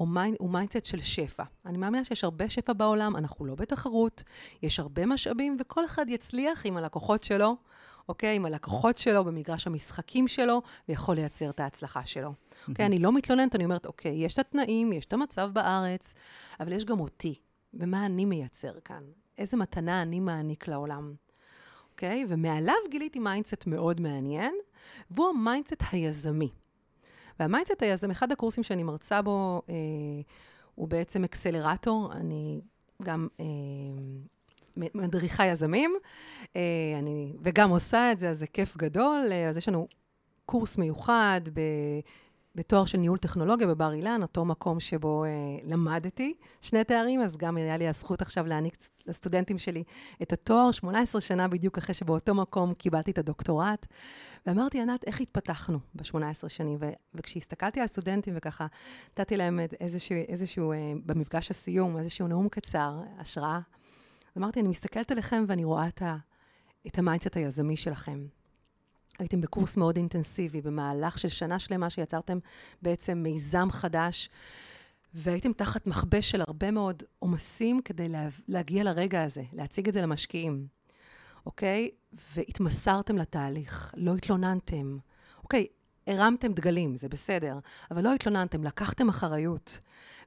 [0.00, 1.42] הוא, mind, הוא mindset של שפע.
[1.66, 4.22] אני מאמינה שיש הרבה שפע בעולם, אנחנו לא בתחרות,
[4.62, 7.56] יש הרבה משאבים, וכל אחד יצליח עם הלקוחות שלו,
[8.08, 8.36] אוקיי?
[8.36, 12.32] עם הלקוחות שלו במגרש המשחקים שלו, ויכול לייצר את ההצלחה שלו.
[12.68, 12.86] אוקיי?
[12.86, 16.14] אני לא מתלוננת, אני אומרת, אוקיי, יש את התנאים, יש את המצב בארץ,
[16.60, 17.34] אבל יש גם אותי,
[17.74, 19.02] ומה אני מייצר כאן?
[19.38, 21.14] איזה מתנה אני מעניק לעולם.
[21.90, 22.24] אוקיי?
[22.28, 24.54] ומעליו גיליתי mindset מאוד מעניין,
[25.10, 26.50] והוא ה mindset היזמי.
[27.40, 29.74] וה mindset היזמי, אחד הקורסים שאני מרצה בו, אה,
[30.74, 32.60] הוא בעצם אקסלרטור, אני
[33.02, 33.44] גם אה,
[34.76, 35.94] מדריכה יזמים,
[36.56, 36.60] אה,
[36.98, 39.28] אני, וגם עושה את זה, אז זה כיף גדול.
[39.30, 39.88] אה, אז יש לנו
[40.46, 41.40] קורס מיוחד
[42.60, 42.62] ב...
[42.62, 45.28] בתואר של ניהול טכנולוגיה בבר אילן, אותו מקום שבו אה,
[45.64, 49.84] למדתי שני תארים, אז גם היה לי הזכות עכשיו להעניק לסטודנטים שלי
[50.22, 53.86] את התואר, 18 שנה בדיוק אחרי שבאותו מקום קיבלתי את הדוקטורט.
[54.46, 56.78] ואמרתי, ענת, איך התפתחנו ב-18 שנים?
[56.80, 58.66] ו- וכשהסתכלתי על סטודנטים וככה,
[59.10, 63.60] נתתי להם איזשהו, איזשהו אה, במפגש הסיום, איזשהו נאום קצר, השראה,
[64.38, 66.16] אמרתי, אני מסתכלת עליכם ואני רואה את, ה-
[66.86, 68.39] את ה mindset היזמי שלכם.
[69.20, 72.38] הייתם בקורס מאוד אינטנסיבי, במהלך של שנה שלמה שיצרתם
[72.82, 74.30] בעצם מיזם חדש,
[75.14, 80.02] והייתם תחת מכבש של הרבה מאוד עומסים כדי לה, להגיע לרגע הזה, להציג את זה
[80.02, 80.66] למשקיעים,
[81.46, 81.90] אוקיי?
[82.34, 84.98] והתמסרתם לתהליך, לא התלוננתם.
[85.42, 85.66] אוקיי,
[86.06, 87.58] הרמתם דגלים, זה בסדר,
[87.90, 89.80] אבל לא התלוננתם, לקחתם אחריות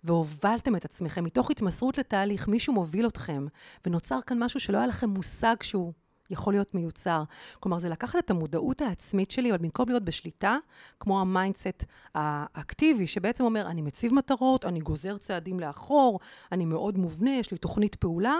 [0.03, 3.45] והובלתם את עצמכם מתוך התמסרות לתהליך, מישהו מוביל אתכם,
[3.85, 5.93] ונוצר כאן משהו שלא היה לכם מושג שהוא
[6.29, 7.23] יכול להיות מיוצר.
[7.59, 10.57] כלומר, זה לקחת את המודעות העצמית שלי, אבל במקום להיות בשליטה,
[10.99, 16.19] כמו ה mindset האקטיבי, שבעצם אומר, אני מציב מטרות, אני גוזר צעדים לאחור,
[16.51, 18.35] אני מאוד מובנה, יש לי תוכנית פעולה.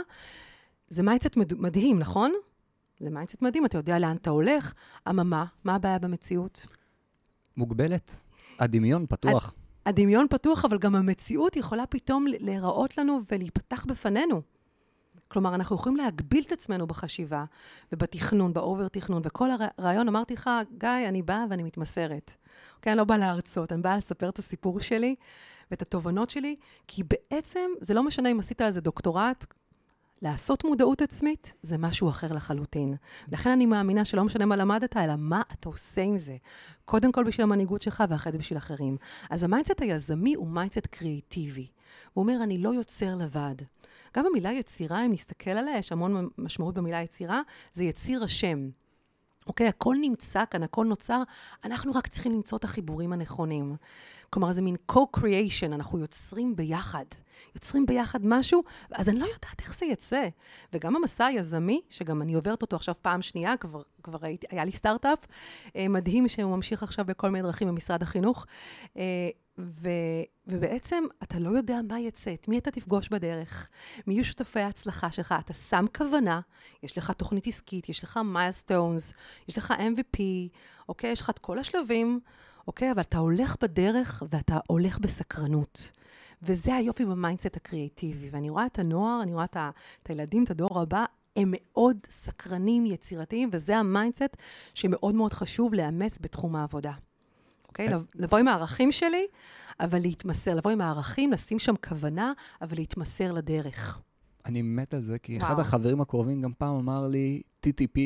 [0.88, 2.32] זה mindset מד- מדהים, נכון?
[3.00, 4.74] זה mindset מדהים, אתה יודע לאן אתה הולך.
[5.10, 6.66] אממה, מה הבעיה במציאות?
[7.58, 8.24] מוגבלת.
[8.60, 9.54] הדמיון פתוח.
[9.86, 14.42] הדמיון פתוח, אבל גם המציאות יכולה פתאום להיראות לנו ולהיפתח בפנינו.
[15.34, 17.46] כלומר, אנחנו יכולים להגביל את עצמנו בחשיבה
[17.92, 22.36] ובתכנון, ב over תכנון, וכל הרעיון, אמרתי לך, גיא, אני באה ואני מתמסרת.
[22.76, 25.16] אוקיי, אני לא באה להרצות, אני באה לספר את הסיפור שלי
[25.72, 26.56] ואת התובנות שלי,
[26.88, 29.46] כי בעצם, זה לא משנה אם עשית על זה דוקטורט,
[30.22, 32.96] לעשות מודעות עצמית זה משהו אחר לחלוטין.
[33.32, 36.38] לכן אני מאמינה שלא משנה מה למדת, אלא מה אתה עושה עם זה.
[36.86, 38.98] קודם כל בשביל המנהיגות שלך ואחרי זה בשביל אחרים.
[39.30, 41.68] אז ה mindset היזמי הוא mindset קריאיטיבי.
[42.14, 43.56] הוא אומר, אני לא יוצר לבד.
[44.16, 47.42] גם המילה יצירה, אם נסתכל עליה, יש המון משמעות במילה יצירה,
[47.74, 48.70] זה יציר השם.
[49.48, 51.24] אוקיי, הכל נמצא כאן, הכל נוצר,
[51.64, 53.76] אנחנו רק צריכים למצוא את החיבורים הנכונים.
[54.30, 57.06] כלומר, זה מין co-creation, אנחנו יוצרים ביחד.
[57.56, 60.28] יוצרים ביחד משהו, אז אני לא יודעת איך זה יצא.
[60.74, 64.72] וגם המסע היזמי, שגם אני עוברת אותו עכשיו פעם שנייה, כבר, כבר הייתי, היה לי
[64.72, 65.20] סטארט-אפ,
[65.76, 68.46] אה, מדהים שהוא ממשיך עכשיו בכל מיני דרכים במשרד החינוך.
[69.58, 69.90] ו,
[70.48, 73.68] ובעצם אתה לא יודע מה יצא, את מי אתה תפגוש בדרך,
[74.08, 75.36] מי יהיו שותפי ההצלחה שלך.
[75.40, 76.42] אתה שם כוונה,
[76.84, 79.14] יש לך תוכנית עסקית, יש לך milestones,
[79.50, 80.20] יש לך MVP,
[80.90, 81.12] אוקיי?
[81.12, 82.20] יש לך את כל השלבים,
[82.68, 82.92] אוקיי?
[82.92, 85.92] אבל אתה הולך בדרך ואתה הולך בסקרנות.
[86.42, 88.30] וזה היופי ב mindset הקריאיטיבי.
[88.30, 89.70] ואני רואה את הנוער, אני רואה את, ה,
[90.04, 94.38] את הילדים, את הדור הבא, הם מאוד סקרנים, יצירתיים, וזה ה mindset
[94.74, 96.94] שמאוד מאוד חשוב לאמץ בתחום העבודה.
[97.74, 97.96] אוקיי?
[97.96, 97.98] Okay?
[98.16, 99.26] לבוא עם הערכים שלי,
[99.80, 104.00] אבל להתמסר, לבוא עם הערכים, לשים שם כוונה, אבל להתמסר לדרך.
[104.46, 105.48] אני מת על זה, כי וואו.
[105.48, 108.00] אחד החברים הקרובים גם פעם אמר לי, TTP,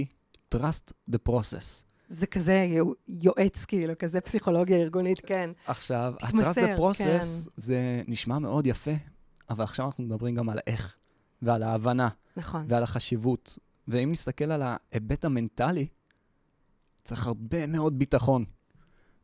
[0.55, 1.83] Trust the Process.
[2.09, 2.67] זה כזה
[3.07, 5.49] יועץ, כאילו, כזה פסיכולוגיה ארגונית, כן.
[5.65, 7.51] עכשיו, ה-Trust the Process, כן.
[7.57, 8.91] זה נשמע מאוד יפה,
[9.49, 10.95] אבל עכשיו אנחנו מדברים גם על איך,
[11.41, 12.09] ועל ההבנה.
[12.37, 12.65] נכון.
[12.69, 13.57] ועל החשיבות.
[13.87, 15.87] ואם נסתכל על ההיבט המנטלי,
[17.03, 18.45] צריך הרבה מאוד ביטחון.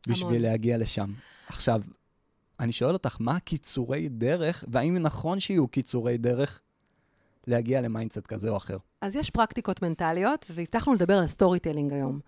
[0.08, 0.42] בשביל המון.
[0.42, 1.12] להגיע לשם.
[1.48, 1.82] עכשיו,
[2.60, 6.60] אני שואל אותך, מה קיצורי דרך, והאם נכון שיהיו קיצורי דרך
[7.46, 8.76] להגיע ל mindset כזה או אחר?
[9.00, 12.20] אז יש פרקטיקות מנטליות, והבטחנו לדבר על storytelling היום.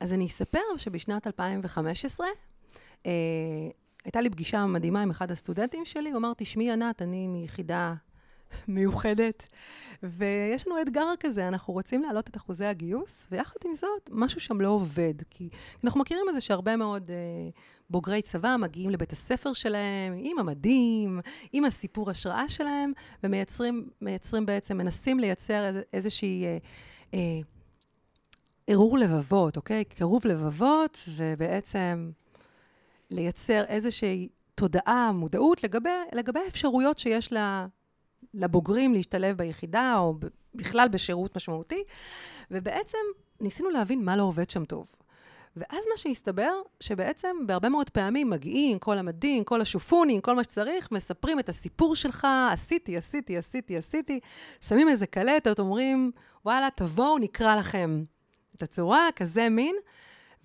[0.00, 2.26] אז אני אספר שבשנת 2015,
[3.06, 3.12] אה,
[4.04, 7.94] הייתה לי פגישה מדהימה עם אחד הסטודנטים שלי, הוא אמר, תשמעי, ענת, אני מיחידה
[8.68, 9.48] מיוחדת,
[10.02, 14.60] ויש לנו אתגר כזה, אנחנו רוצים להעלות את אחוזי הגיוס, ויחד עם זאת, משהו שם
[14.60, 15.14] לא עובד.
[15.30, 15.48] כי
[15.84, 17.16] אנחנו מכירים את זה שהרבה מאוד אה,
[17.90, 21.20] בוגרי צבא מגיעים לבית הספר שלהם, עם המדים,
[21.52, 22.92] עם הסיפור השראה שלהם,
[23.24, 26.44] ומייצרים בעצם, מנסים לייצר איז, איזושהי...
[26.44, 26.58] אה,
[27.14, 27.40] אה,
[28.66, 29.84] ערעור לבבות, אוקיי?
[29.84, 32.10] קירוב לבבות, ובעצם
[33.10, 37.66] לייצר איזושהי תודעה, מודעות לגבי, לגבי האפשרויות שיש לה,
[38.34, 40.14] לבוגרים להשתלב ביחידה, או
[40.54, 41.84] בכלל בשירות משמעותי,
[42.50, 42.98] ובעצם
[43.40, 44.88] ניסינו להבין מה לא עובד שם טוב.
[45.56, 50.92] ואז מה שהסתבר, שבעצם בהרבה מאוד פעמים מגיעים, כל המדים, כל השופונים, כל מה שצריך,
[50.92, 54.20] מספרים את הסיפור שלך, עשיתי, עשיתי, עשיתי, עשיתי,
[54.60, 56.12] שמים איזה קלטת, אומרים,
[56.44, 58.04] וואלה, תבואו, נקרע לכם
[58.56, 59.76] את הצורה, כזה מין.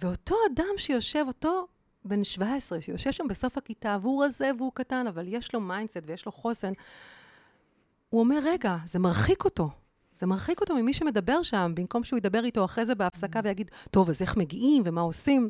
[0.01, 1.67] ואותו אדם שיושב, אותו
[2.05, 6.25] בן 17, שיושב שם בסוף הכיתה, והוא רזה והוא קטן, אבל יש לו mindset ויש
[6.25, 6.73] לו חוסן,
[8.15, 9.69] הוא אומר, רגע, זה מרחיק אותו.
[10.13, 13.43] זה מרחיק אותו ממי שמדבר שם, במקום שהוא ידבר איתו אחרי זה בהפסקה mm.
[13.43, 15.49] ויגיד, טוב, אז איך מגיעים ומה עושים?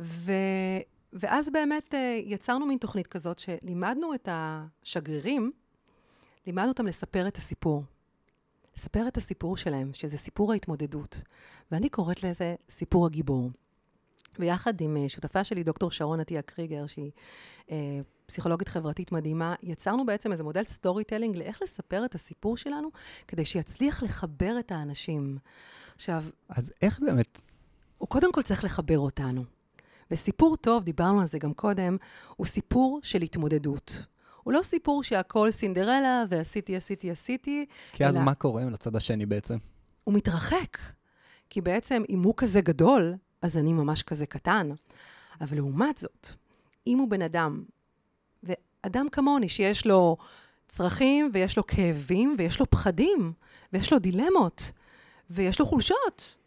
[0.00, 0.32] ו...
[1.12, 5.52] ואז באמת אה, יצרנו מין תוכנית כזאת, שלימדנו את השגרירים,
[6.46, 7.84] לימדנו אותם לספר את הסיפור.
[8.76, 11.22] לספר את הסיפור שלהם, שזה סיפור ההתמודדות.
[11.70, 13.50] ואני קוראת לזה סיפור הגיבור.
[14.38, 17.10] ויחד עם אה, שותפה שלי, דוקטור שרון עטיה קריגר, שהיא
[17.70, 22.88] אה, פסיכולוגית חברתית מדהימה, יצרנו בעצם איזה מודל storytelling לאיך לספר את הסיפור שלנו,
[23.28, 25.38] כדי שיצליח לחבר את האנשים.
[25.96, 26.24] עכשיו...
[26.48, 27.40] אז איך באמת?
[27.98, 29.44] הוא קודם כל צריך לחבר אותנו.
[30.10, 31.96] וסיפור טוב, דיברנו על זה גם קודם,
[32.36, 34.04] הוא סיפור של התמודדות.
[34.42, 37.66] הוא לא סיפור שהכל סינדרלה ועשיתי, עשיתי, עשיתי.
[37.92, 38.24] כי אז אלא...
[38.24, 39.56] מה קורה לצד השני בעצם?
[40.04, 40.78] הוא מתרחק.
[41.50, 44.70] כי בעצם, אם הוא כזה גדול, אז אני ממש כזה קטן.
[45.40, 46.28] אבל לעומת זאת,
[46.86, 47.62] אם הוא בן אדם,
[48.42, 50.16] ואדם כמוני שיש לו
[50.68, 53.32] צרכים ויש לו כאבים ויש לו פחדים
[53.72, 54.72] ויש לו דילמות
[55.30, 56.38] ויש לו חולשות,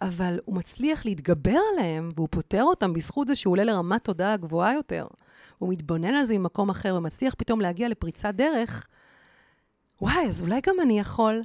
[0.00, 4.74] אבל הוא מצליח להתגבר עליהם והוא פותר אותם בזכות זה שהוא עולה לרמת תודעה גבוהה
[4.74, 5.06] יותר,
[5.58, 8.86] הוא מתבונן על זה ממקום אחר ומצליח פתאום להגיע לפריצת דרך,
[10.00, 11.42] וואי, אז אולי גם אני יכול.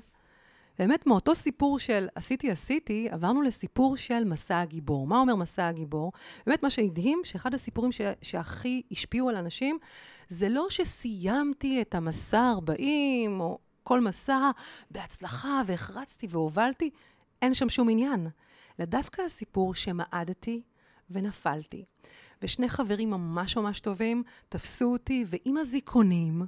[0.79, 5.07] באמת, מאותו סיפור של עשיתי, עשיתי, עברנו לסיפור של מסע הגיבור.
[5.07, 6.11] מה אומר מסע הגיבור?
[6.45, 8.01] באמת, מה שהדהים, שאחד הסיפורים ש...
[8.21, 9.77] שהכי השפיעו על אנשים,
[10.27, 14.51] זה לא שסיימתי את המסע 40, או כל מסע
[14.91, 16.89] בהצלחה, והחרצתי והובלתי,
[17.41, 18.27] אין שם שום עניין.
[18.79, 20.61] אלא דווקא הסיפור שמעדתי
[21.09, 21.85] ונפלתי.
[22.41, 26.41] ושני חברים ממש ממש טובים תפסו אותי, ועם הזיכונים,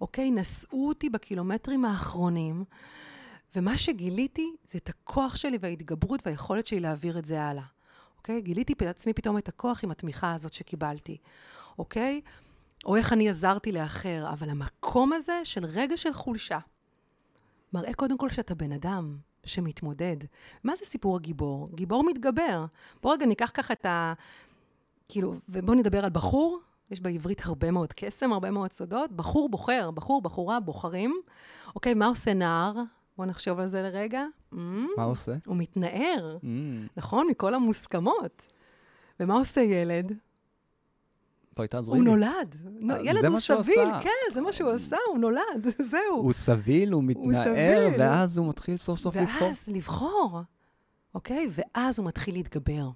[0.00, 2.64] אוקיי, נשאו אותי בקילומטרים האחרונים.
[3.56, 7.64] ומה שגיליתי זה את הכוח שלי וההתגברות והיכולת שלי להעביר את זה הלאה.
[8.16, 8.40] אוקיי?
[8.40, 11.16] גיליתי בעצמי פתאום את הכוח עם התמיכה הזאת שקיבלתי,
[11.78, 12.20] אוקיי?
[12.84, 16.58] או איך אני עזרתי לאחר, אבל המקום הזה של רגע של חולשה,
[17.72, 20.16] מראה קודם כל שאתה בן אדם שמתמודד.
[20.64, 21.68] מה זה סיפור הגיבור?
[21.74, 22.64] גיבור מתגבר.
[23.02, 24.12] בוא רגע ניקח ככה את ה...
[25.08, 26.60] כאילו, ובואו נדבר על בחור,
[26.90, 29.12] יש בעברית הרבה מאוד קסם, הרבה מאוד סודות.
[29.12, 31.20] בחור בוחר, בחור, בחורה, בוחרים.
[31.74, 32.74] אוקיי, מה עושה נער?
[33.22, 34.24] בואו נחשוב על זה לרגע.
[34.52, 34.56] Mm,
[34.96, 35.32] מה עושה?
[35.46, 36.46] הוא מתנער, mm.
[36.96, 37.26] נכון?
[37.30, 38.46] מכל המוסכמות.
[39.20, 40.12] ומה עושה ילד?
[41.56, 42.06] בואי תעזרי לי.
[42.06, 42.56] הוא נולד.
[42.90, 46.16] אה, ילד הוא סביל, כן, זה מה שהוא עשה, הוא נולד, זהו.
[46.16, 49.48] הוא סביל, הוא מתנער, ואז הוא מתחיל סוף סוף לבחור.
[49.48, 50.40] ואז לבחור,
[51.14, 51.48] אוקיי?
[51.50, 52.90] ואז הוא מתחיל להתגבר.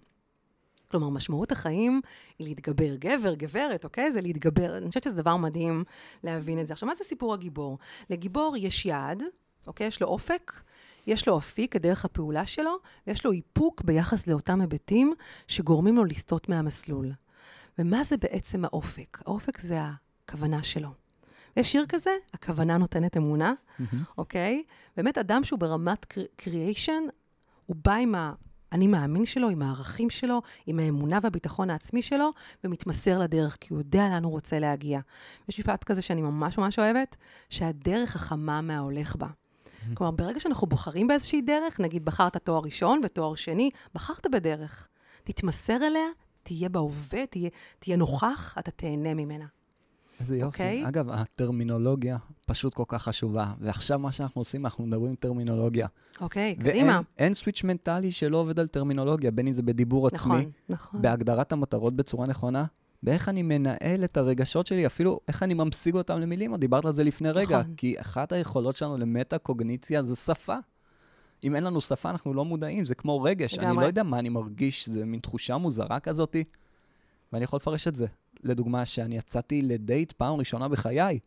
[0.90, 2.00] כלומר, משמעות החיים
[2.38, 2.94] היא להתגבר.
[2.94, 4.12] גבר, גברת, אוקיי?
[4.12, 4.76] זה להתגבר.
[4.76, 5.84] אני חושבת שזה דבר מדהים
[6.24, 6.72] להבין את זה.
[6.72, 7.78] עכשיו, מה זה סיפור הגיבור?
[8.10, 9.22] לגיבור יש יעד,
[9.66, 9.86] אוקיי?
[9.86, 10.52] יש לו אופק,
[11.06, 15.14] יש לו אפיק כדרך הפעולה שלו, ויש לו איפוק ביחס לאותם היבטים
[15.48, 17.12] שגורמים לו לסטות מהמסלול.
[17.78, 19.18] ומה זה בעצם האופק?
[19.26, 19.78] האופק זה
[20.24, 20.88] הכוונה שלו.
[21.56, 23.52] יש שיר כזה, הכוונה נותנת אמונה,
[24.18, 24.62] אוקיי?
[24.96, 26.06] באמת, אדם שהוא ברמת
[26.36, 27.02] קריאיישן,
[27.66, 28.14] הוא בא עם
[28.72, 32.30] האני מאמין שלו, עם הערכים שלו, עם האמונה והביטחון העצמי שלו,
[32.64, 35.00] ומתמסר לדרך, כי הוא יודע לאן הוא רוצה להגיע.
[35.48, 37.16] יש משפט כזה שאני ממש ממש אוהבת,
[37.50, 39.28] שהדרך חכמה מההולך בה.
[39.94, 44.88] כלומר, ברגע שאנחנו בוחרים באיזושהי דרך, נגיד בחרת תואר ראשון ותואר שני, בחרת בדרך.
[45.24, 46.06] תתמסר אליה,
[46.42, 49.46] תהיה בהווה, תהיה, תהיה נוכח, אתה תהנה ממנה.
[50.20, 50.46] איזה יופי.
[50.46, 50.66] Okay?
[50.66, 50.88] אוקיי?
[50.88, 52.16] אגב, הטרמינולוגיה
[52.46, 55.86] פשוט כל כך חשובה, ועכשיו מה שאנחנו עושים, אנחנו מדברים טרמינולוגיה.
[56.20, 57.00] אוקיי, okay, קדימה.
[57.18, 61.02] ואין סוויץ' מנטלי שלא עובד על טרמינולוגיה, בין אם זה בדיבור נכון, עצמי, נכון.
[61.02, 62.64] בהגדרת המטרות בצורה נכונה,
[63.02, 66.94] באיך אני מנהל את הרגשות שלי, אפילו איך אני ממשיג אותם למילים, או דיברת על
[66.94, 67.42] זה לפני נכון.
[67.42, 70.56] רגע, כי אחת היכולות שלנו למטה-קוגניציה זה שפה.
[71.44, 73.54] אם אין לנו שפה, אנחנו לא מודעים, זה כמו רגש.
[73.54, 73.70] לגמרי.
[73.70, 76.44] אני לא יודע מה אני מרגיש, זה מין תחושה מוזרה כזאתי,
[77.32, 78.06] ואני יכול לפרש את זה.
[78.42, 81.18] לדוגמה, שאני יצאתי לדייט פעם ראשונה בחיי,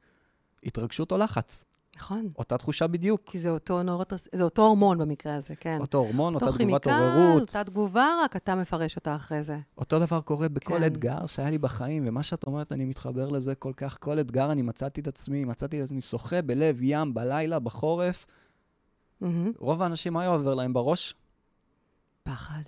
[0.63, 1.65] התרגשות או לחץ.
[1.99, 2.29] נכון.
[2.37, 3.21] אותה תחושה בדיוק.
[3.25, 5.77] כי זה אותו, נורות, זה אותו הורמון במקרה הזה, כן.
[5.81, 7.41] אותו הורמון, אותה תגובת עוררות.
[7.41, 9.59] אותה תגובה, רק אתה מפרש אותה אחרי זה.
[9.77, 10.83] אותו דבר קורה בכל כן.
[10.85, 13.97] אתגר שהיה לי בחיים, ומה שאת אומרת, אני מתחבר לזה כל כך.
[13.99, 18.25] כל אתגר, אני מצאתי את עצמי, מצאתי את עצמי שוחה בלב ים, בלילה, בחורף.
[19.23, 19.25] Mm-hmm.
[19.57, 21.15] רוב האנשים, מה היה עובר להם בראש?
[22.23, 22.63] פחד.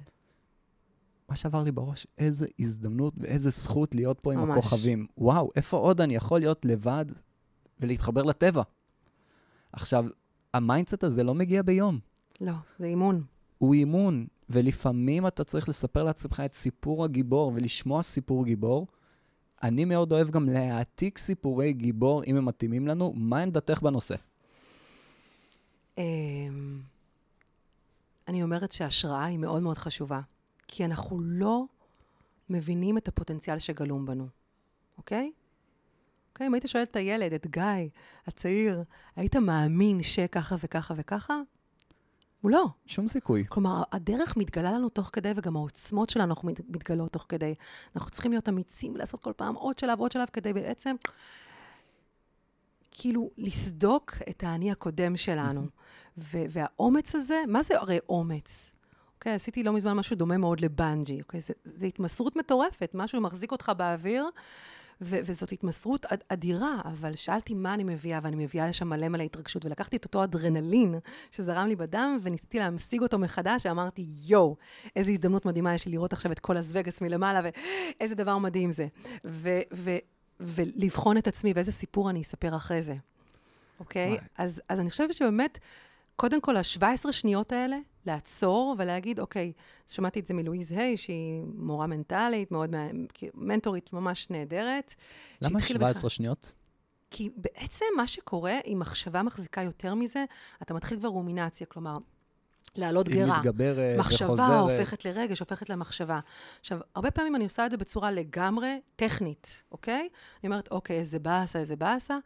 [1.29, 4.43] מה שעבר לי בראש, איזה הזדמנות ואיזה זכות להיות פה ממש.
[4.43, 5.07] עם הכוכבים.
[5.17, 7.05] וואו, איפה עוד אני יכול להיות לבד
[7.79, 8.61] ולהתחבר לטבע?
[9.73, 10.05] עכשיו,
[10.53, 11.99] ה mindset הזה לא מגיע ביום.
[12.41, 13.23] לא, זה אימון.
[13.57, 18.87] הוא אימון, ולפעמים אתה צריך לספר לעצמך את סיפור הגיבור ולשמוע סיפור גיבור.
[19.63, 23.13] אני מאוד אוהב גם להעתיק סיפורי גיבור, אם הם מתאימים לנו.
[23.15, 24.15] מה עמדתך בנושא?
[25.97, 26.81] אמ,
[28.27, 30.21] אני אומרת שהשראה היא מאוד מאוד חשובה.
[30.67, 31.65] כי אנחנו לא
[32.49, 34.27] מבינים את הפוטנציאל שגלום בנו,
[34.97, 35.31] אוקיי?
[36.41, 37.89] אוקיי, אם היית שואל את הילד, את גיא,
[38.27, 38.83] הצעיר,
[39.15, 41.41] היית מאמין שככה וככה וככה?
[42.41, 42.67] הוא לא.
[42.85, 43.45] שום סיכוי.
[43.49, 46.35] כלומר, הדרך מתגלה לנו תוך כדי, וגם העוצמות שלנו
[46.69, 47.55] מתגלות תוך כדי.
[47.95, 50.95] אנחנו צריכים להיות אמיצים ולעשות כל פעם עוד שלב, עוד שלב, כדי בעצם,
[52.91, 55.65] כאילו, לסדוק את האני הקודם שלנו.
[56.17, 58.73] והאומץ הזה, מה זה הרי אומץ?
[59.15, 61.39] אוקיי, עשיתי לא מזמן משהו דומה מאוד לבנג'י, אוקיי?
[61.39, 64.29] זה, זה התמסרות מטורפת, משהו מחזיק אותך באוויר,
[65.01, 69.23] ו- וזאת התמסרות אד- אדירה, אבל שאלתי מה אני מביאה, ואני מביאה לשם מלא מלא
[69.23, 70.95] התרגשות, ולקחתי את אותו אדרנלין
[71.31, 74.55] שזרם לי בדם, וניסיתי להמשיג אותו מחדש, ואמרתי, יואו,
[74.95, 78.71] איזו הזדמנות מדהימה יש לי לראות עכשיו את כל אז וגאס מלמעלה, ואיזה דבר מדהים
[78.71, 78.87] זה.
[79.25, 79.97] ו- ו-
[80.39, 82.95] ולבחון את עצמי, ואיזה סיפור אני אספר אחרי זה,
[83.79, 84.09] אוקיי?
[84.37, 85.59] אז, אז אני חושבת שבאמת,
[86.15, 89.53] קודם כל, ה-17 שניות האלה, לעצור ולהגיד, אוקיי,
[89.87, 92.75] שמעתי את זה מלואיז היי, שהיא מורה מנטלית, מאוד
[93.33, 94.95] מנטורית ממש נהדרת.
[95.41, 96.09] למה 17 בך...
[96.09, 96.53] שניות?
[97.11, 100.25] כי בעצם מה שקורה, אם מחשבה מחזיקה יותר מזה,
[100.61, 101.97] אתה מתחיל כבר רומינציה, כלומר,
[102.75, 103.33] לעלות גרה.
[103.33, 104.49] היא מתגברת מחשבה וחוזרת.
[104.49, 106.19] מחשבה הופכת לרגש, הופכת למחשבה.
[106.59, 110.09] עכשיו, הרבה פעמים אני עושה את זה בצורה לגמרי טכנית, אוקיי?
[110.43, 112.17] אני אומרת, אוקיי, איזה באסה, איזה באסה.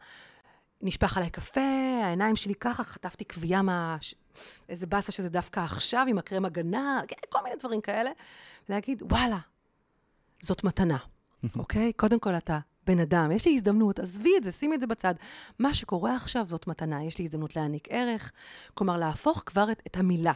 [0.86, 3.96] נשפך עליי קפה, העיניים שלי ככה, חטפתי קביעה מה...
[4.68, 8.10] איזה באסה שזה דווקא עכשיו עם הקרם הגנה, כן, כל מיני דברים כאלה.
[8.68, 9.38] להגיד, וואלה,
[10.42, 10.98] זאת מתנה,
[11.58, 11.92] אוקיי?
[11.92, 15.14] קודם כל אתה בן אדם, יש לי הזדמנות, עזבי את זה, שימי את זה בצד.
[15.58, 18.32] מה שקורה עכשיו זאת מתנה, יש לי הזדמנות להעניק ערך,
[18.74, 20.32] כלומר, להפוך כבר את, את המילה,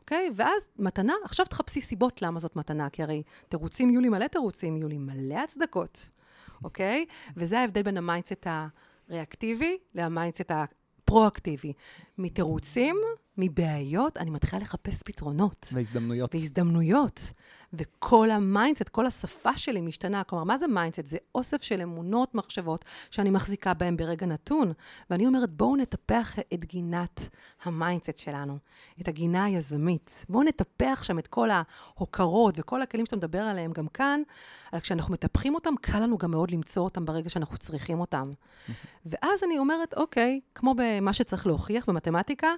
[0.00, 0.30] אוקיי?
[0.36, 4.76] ואז מתנה, עכשיו תחפשי סיבות למה זאת מתנה, כי הרי תירוצים יהיו לי מלא תירוצים,
[4.76, 6.10] יהיו לי מלא הצדקות,
[6.64, 7.06] אוקיי?
[7.36, 8.46] וזה ההבדל בין ה mindset
[9.08, 11.72] הריאקטיבי ל mindset הפרואקטיבי.
[12.18, 12.96] מתירוצים,
[13.38, 15.68] מבעיות, אני מתחילה לחפש פתרונות.
[15.72, 16.34] והזדמנויות.
[16.34, 17.32] והזדמנויות.
[17.72, 20.24] וכל ה mindset, כל השפה שלי משתנה.
[20.24, 21.06] כלומר, מה זה mindset?
[21.06, 24.72] זה אוסף של אמונות, מחשבות, שאני מחזיקה בהן ברגע נתון.
[25.10, 27.28] ואני אומרת, בואו נטפח את גינת
[27.64, 28.58] ה mindset שלנו,
[29.00, 30.26] את הגינה היזמית.
[30.28, 34.22] בואו נטפח שם את כל ההוקרות וכל הכלים שאתה מדבר עליהם גם כאן,
[34.72, 38.30] אבל כשאנחנו מטפחים אותם, קל לנו גם מאוד למצוא אותם ברגע שאנחנו צריכים אותם.
[39.06, 42.48] ואז אני אומרת, אוקיי, כמו במה שצריך להוכיח במתמטיקה,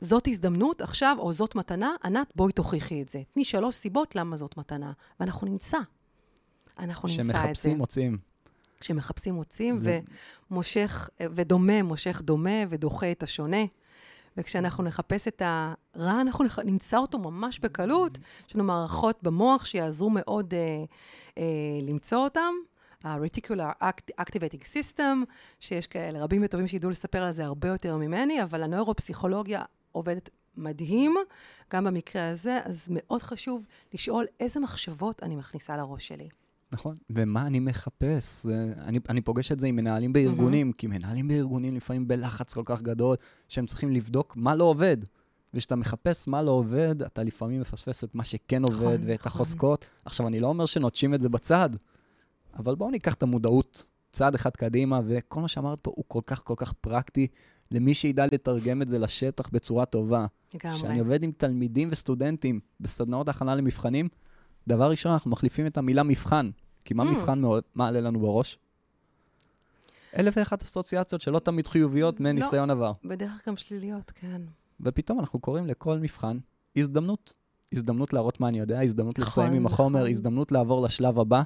[0.00, 3.22] זאת הזדמנות עכשיו, או זאת מתנה, ענת, בואי תוכיחי את זה.
[3.32, 5.78] תני שלוש סיבות למה זאת מתנה, ואנחנו נמצא.
[6.78, 7.32] אנחנו נמצא את זה.
[7.32, 8.18] כשמחפשים, מוצאים.
[8.80, 10.00] כשמחפשים, מוצאים, זה...
[10.50, 13.64] ומושך, ודומה, מושך דומה, ודוחה את השונה.
[14.36, 16.58] וכשאנחנו נחפש את הרע, אנחנו נח...
[16.58, 18.18] נמצא אותו ממש בקלות.
[18.48, 20.84] יש לנו מערכות במוח שיעזרו מאוד אה,
[21.38, 21.44] אה,
[21.82, 22.52] למצוא אותם.
[23.04, 23.84] ה-Reticular
[24.20, 25.00] Activating System,
[25.60, 29.62] שיש כאלה רבים וטובים שידעו לספר על זה הרבה יותר ממני, אבל הנוירופסיכולוגיה
[29.98, 31.14] עובדת מדהים,
[31.72, 36.28] גם במקרה הזה, אז מאוד חשוב לשאול איזה מחשבות אני מכניסה לראש שלי.
[36.72, 38.46] נכון, ומה אני מחפש?
[38.78, 40.78] אני, אני פוגש את זה עם מנהלים בארגונים, mm-hmm.
[40.78, 43.16] כי מנהלים בארגונים לפעמים בלחץ כל כך גדול,
[43.48, 44.96] שהם צריכים לבדוק מה לא עובד.
[45.54, 49.32] וכשאתה מחפש מה לא עובד, אתה לפעמים מפספס את מה שכן נכון, עובד ואת נכון.
[49.32, 49.86] החוזקות.
[50.04, 51.70] עכשיו, אני לא אומר שנוטשים את זה בצד,
[52.56, 56.44] אבל בואו ניקח את המודעות צעד אחד קדימה, וכל מה שאמרת פה הוא כל כך
[56.44, 57.26] כל כך פרקטי
[57.70, 60.26] למי שידע לתרגם את זה לשטח בצורה טובה.
[60.54, 60.78] לגמרי.
[60.78, 64.08] כשאני עובד עם תלמידים וסטודנטים בסדנאות הכנה למבחנים,
[64.68, 66.50] דבר ראשון, אנחנו מחליפים את המילה מבחן.
[66.84, 67.06] כי מה mm.
[67.06, 67.42] מבחן
[67.74, 68.58] מעלה לנו בראש?
[70.18, 72.92] אלף ואחת אסוציאציות שלא תמיד חיוביות לא, מניסיון עבר.
[73.04, 74.42] בדרך כלל גם שליליות, כן.
[74.80, 76.38] ופתאום אנחנו קוראים לכל מבחן
[76.76, 77.34] הזדמנות.
[77.72, 80.10] הזדמנות להראות מה אני יודע, הזדמנות נכון, לסיים עם החומר, נכון.
[80.10, 81.42] הזדמנות לעבור לשלב הבא,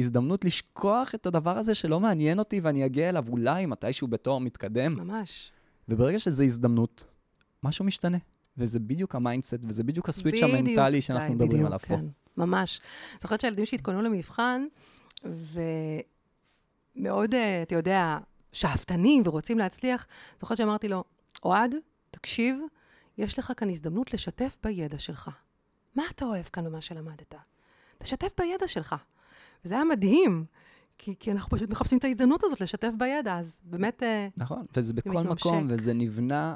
[0.00, 4.92] הזדמנות לשכוח את הדבר הזה שלא מעניין אותי ואני אגיע אליו אולי מתישהו בתואר מתקדם.
[4.92, 5.52] ממש.
[5.88, 7.04] וברגע שזו הזדמנות,
[7.62, 8.18] משהו משתנה.
[8.56, 11.98] וזה בדיוק ה mindset, וזה בדיוק ה switch המנטלי שאנחנו מדברים בדיוק, עליו כן.
[11.98, 12.04] פה.
[12.36, 12.80] ממש.
[13.22, 14.66] זוכרת שהילדים שהתכוננו למבחן,
[15.24, 16.14] ומאוד,
[17.34, 18.18] אה, אתה יודע,
[18.52, 20.06] שאפתנים ורוצים להצליח,
[20.40, 21.04] זוכרת שאמרתי לו,
[21.44, 21.74] אוהד,
[22.10, 22.58] תקשיב,
[23.18, 25.30] יש לך כאן הזדמנות לשתף בידע שלך.
[25.94, 27.34] מה אתה אוהב כאן במה שלמדת?
[27.98, 28.94] תשתף בידע שלך.
[29.64, 30.44] וזה היה מדהים.
[30.98, 34.02] כי, כי אנחנו פשוט מחפשים את ההזדמנות הזאת לשתף בידע, אז באמת...
[34.02, 36.54] אה, נכון, וזה בכל מקום, וזה נבנה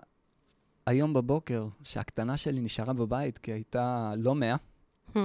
[0.87, 4.57] היום בבוקר, שהקטנה שלי נשארה בבית, כי הייתה לא מאה.
[5.15, 5.19] Hmm.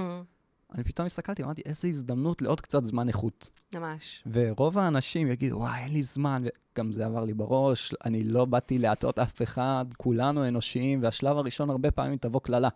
[0.74, 3.48] אני פתאום הסתכלתי, אמרתי, איזה הזדמנות לעוד קצת זמן איכות.
[3.74, 4.24] ממש.
[4.32, 8.78] ורוב האנשים יגידו, וואי, אין לי זמן, וגם זה עבר לי בראש, אני לא באתי
[8.78, 12.68] להטעות אף אחד, כולנו אנושיים, והשלב הראשון הרבה פעמים תבוא קללה.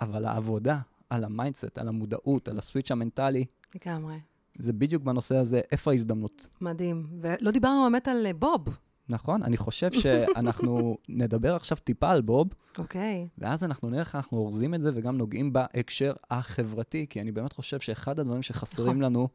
[0.00, 0.78] אבל העבודה
[1.10, 3.44] על ה mindset, על המודעות, על ה switch המנטלי,
[3.74, 4.16] לגמרי.
[4.58, 6.46] זה בדיוק בנושא הזה, איפה ההזדמנות?
[6.60, 7.06] מדהים.
[7.20, 8.60] ולא דיברנו באמת על אה, בוב.
[9.08, 12.48] נכון, אני חושב שאנחנו נדבר עכשיו טיפה על בוב.
[12.78, 13.26] אוקיי.
[13.26, 13.34] Okay.
[13.38, 17.52] ואז אנחנו נראה איך אנחנו אורזים את זה וגם נוגעים בהקשר החברתי, כי אני באמת
[17.52, 19.02] חושב שאחד הדברים שחסרים נכון.
[19.02, 19.28] לנו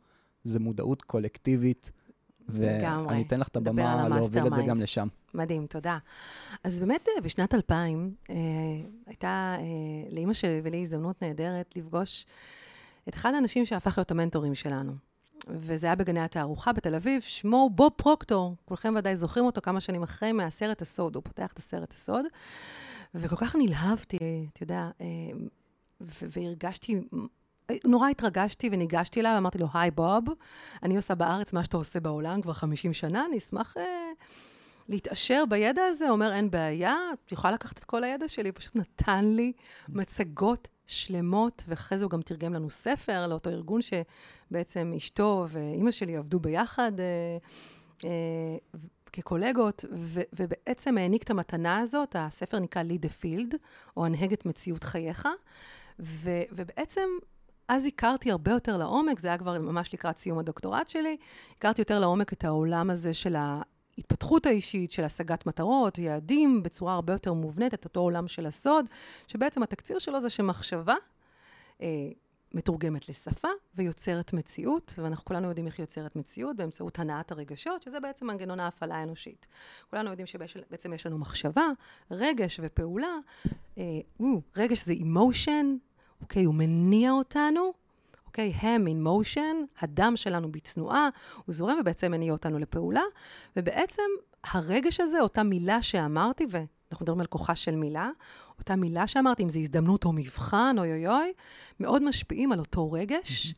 [0.44, 1.92] זה מודעות קולקטיבית.
[2.50, 5.08] ואני אתן לך את הבמה להוביל את זה גם לשם.
[5.34, 5.98] מדהים, תודה.
[6.64, 8.36] אז באמת אה, בשנת 2000 אה,
[9.06, 9.64] הייתה אה,
[10.12, 12.26] לאימא שלי ולי הזדמנות נהדרת לפגוש
[13.08, 14.93] את אחד האנשים שהפך להיות המנטורים שלנו.
[15.47, 18.55] וזה היה בגני התערוכה בתל אביב, שמו בוב פרוקטור.
[18.66, 22.26] כולכם ודאי זוכרים אותו כמה שנים אחרי מהסרט הסוד, הוא פותח את הסרט הסוד.
[23.16, 24.18] וכל כך נלהבתי,
[24.53, 25.05] אתה יודע, אה,
[26.01, 27.01] והרגשתי,
[27.86, 30.26] נורא התרגשתי וניגשתי אליו, אמרתי לו, היי בוב,
[30.84, 33.78] אני עושה בארץ מה שאתה עושה בעולם כבר 50 שנה, אני אשמח...
[33.78, 33.84] אה,
[34.89, 36.95] להתעשר בידע הזה, אומר, אין בעיה,
[37.26, 39.53] את יכולה לקחת את כל הידע שלי, פשוט נתן לי
[39.89, 46.18] מצגות שלמות, ואחרי זה הוא גם תרגם לנו ספר לאותו ארגון שבעצם אשתו ואימא שלי
[46.18, 47.38] עבדו ביחד אה,
[48.04, 48.58] אה,
[49.14, 53.56] כקולגות, ו- ובעצם העניק את המתנה הזאת, הספר נקרא Lead the Field,
[53.98, 55.28] או הנהג את מציאות חייך,
[56.00, 57.10] ו- ובעצם
[57.68, 61.18] אז הכרתי הרבה יותר לעומק, זה היה כבר ממש לקראת סיום הדוקטורט שלי,
[61.58, 63.36] הכרתי יותר לעומק את העולם הזה של
[63.98, 68.86] ההתפתחות האישית, של השגת מטרות, יעדים, בצורה הרבה יותר מובנית, את אותו עולם של הסוד,
[69.28, 70.95] שבעצם התקציר שלו זה שמחשבה
[71.82, 71.88] אה,
[72.54, 78.28] מתורגמת לשפה ויוצרת מציאות, ואנחנו כולנו יודעים איך יוצרת מציאות, באמצעות הנעת הרגשות, שזה בעצם
[78.28, 79.48] מנגנון ההפעלה האנושית.
[79.89, 81.68] כולנו יודעים שבעצם יש לנו מחשבה,
[82.12, 83.18] רגש ופעולה.
[83.78, 83.84] אה,
[84.20, 85.66] או, רגש זה emotion,
[86.22, 87.74] אוקיי, הוא מניע אותנו
[88.28, 88.53] אוקיי?
[88.55, 91.09] הם in motion, הדם שלנו בתנועה,
[91.45, 93.03] הוא זורם ובעצם מניע אותנו לפעולה,
[93.55, 94.03] ובעצם
[94.43, 98.09] הרגש הזה, אותה מילה שאמרתי, ואנחנו מדברים על כוחה של מילה,
[98.59, 101.34] אותה מילה שאמרתי, אם זו הזדמנות או מבחן, אוי אוי אוי,
[101.80, 103.53] מאוד משפיעים על אותו רגש.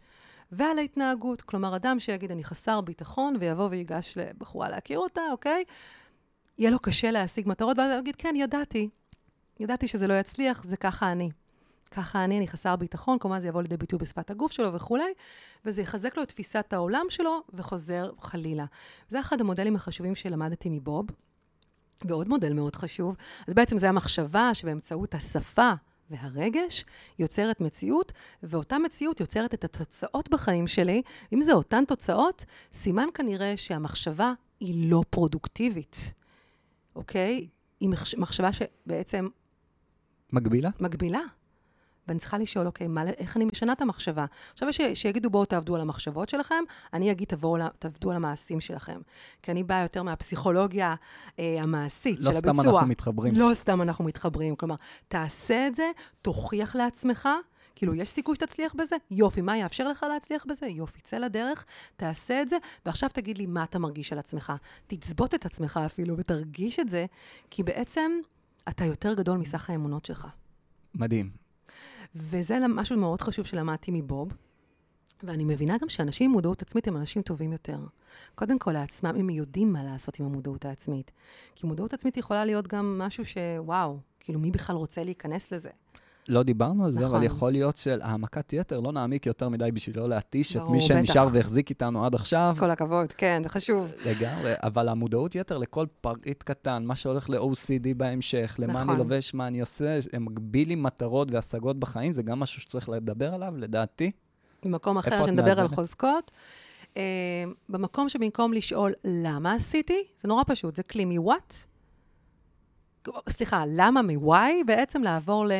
[0.51, 1.41] ועל ההתנהגות.
[1.41, 5.63] כלומר, אדם שיגיד, אני חסר ביטחון, ויבוא ויגש לבחורה להכיר אותה, אוקיי?
[6.57, 8.89] יהיה לו קשה להשיג מטרות, ואז הוא יגיד, כן, ידעתי.
[9.59, 11.29] ידעתי שזה לא יצליח, זה ככה אני.
[11.91, 15.13] ככה אני, אני חסר ביטחון, כמובן זה יבוא לידי ביטוי בשפת הגוף שלו וכולי,
[15.65, 18.65] וזה יחזק לו את תפיסת העולם שלו וחוזר חלילה.
[19.07, 21.05] זה אחד המודלים החשובים שלמדתי מבוב,
[22.05, 23.15] ועוד מודל מאוד חשוב,
[23.47, 25.73] אז בעצם זה המחשבה שבאמצעות השפה
[26.09, 26.85] והרגש
[27.19, 28.11] יוצרת מציאות,
[28.43, 31.01] ואותה מציאות יוצרת את התוצאות בחיים שלי.
[31.33, 36.13] אם זה אותן תוצאות, סימן כנראה שהמחשבה היא לא פרודוקטיבית,
[36.95, 37.47] אוקיי?
[37.79, 39.27] היא מחשבה שבעצם...
[40.33, 40.69] מגבילה?
[40.79, 41.21] מגבילה.
[42.09, 44.25] ואני צריכה לשאול, אוקיי, מה, איך אני משנה את המחשבה?
[44.53, 48.99] עכשיו ש, שיגידו, בואו תעבדו על המחשבות שלכם, אני אגיד, תבואו, תעבדו על המעשים שלכם.
[49.41, 50.95] כי אני באה יותר מהפסיכולוגיה
[51.39, 52.53] אה, המעשית לא של הביצוע.
[52.53, 53.33] לא סתם אנחנו מתחברים.
[53.35, 54.55] לא סתם אנחנו מתחברים.
[54.55, 54.75] כלומר,
[55.07, 55.91] תעשה את זה,
[56.21, 57.29] תוכיח לעצמך,
[57.75, 58.95] כאילו, יש סיכוי שתצליח בזה?
[59.11, 60.67] יופי, מה יאפשר לך להצליח בזה?
[60.67, 64.53] יופי, צא לדרך, תעשה את זה, ועכשיו תגיד לי מה אתה מרגיש על עצמך.
[64.87, 67.05] תצבות את עצמך אפילו ותרגיש את זה,
[67.49, 68.11] כי בעצם
[68.69, 70.27] אתה יותר גדול מסך האמונות שלך.
[70.95, 71.48] מדהים.
[72.15, 74.29] וזה משהו מאוד חשוב שלמדתי מבוב,
[75.23, 77.79] ואני מבינה גם שאנשים עם מודעות עצמית הם אנשים טובים יותר.
[78.35, 81.11] קודם כל, לעצמם הם יודעים מה לעשות עם המודעות העצמית.
[81.55, 85.69] כי מודעות עצמית יכולה להיות גם משהו שוואו, כאילו מי בכלל רוצה להיכנס לזה?
[86.29, 87.15] לא דיברנו על זה, נכון.
[87.15, 90.81] אבל יכול להיות של העמקת יתר, לא נעמיק יותר מדי בשביל לא להתיש את מי
[90.81, 92.55] שנשאר והחזיק איתנו עד עכשיו.
[92.59, 93.93] כל הכבוד, כן, חשוב.
[94.05, 98.89] לגמרי, אבל המודעות יתר לכל פריט קטן, מה שהולך ל-OCD בהמשך, למה נכון.
[98.89, 103.33] אני לובש, מה אני עושה, מגביל לי מטרות והשגות בחיים, זה גם משהו שצריך לדבר
[103.33, 104.11] עליו, לדעתי.
[104.63, 106.31] במקום אחר שנדבר על חוזקות.
[106.93, 106.97] Uh,
[107.69, 111.53] במקום שבמקום לשאול למה עשיתי, זה נורא פשוט, זה כלי מ-what,
[113.29, 115.51] סליחה, למה מ-why, בעצם לעבור ל...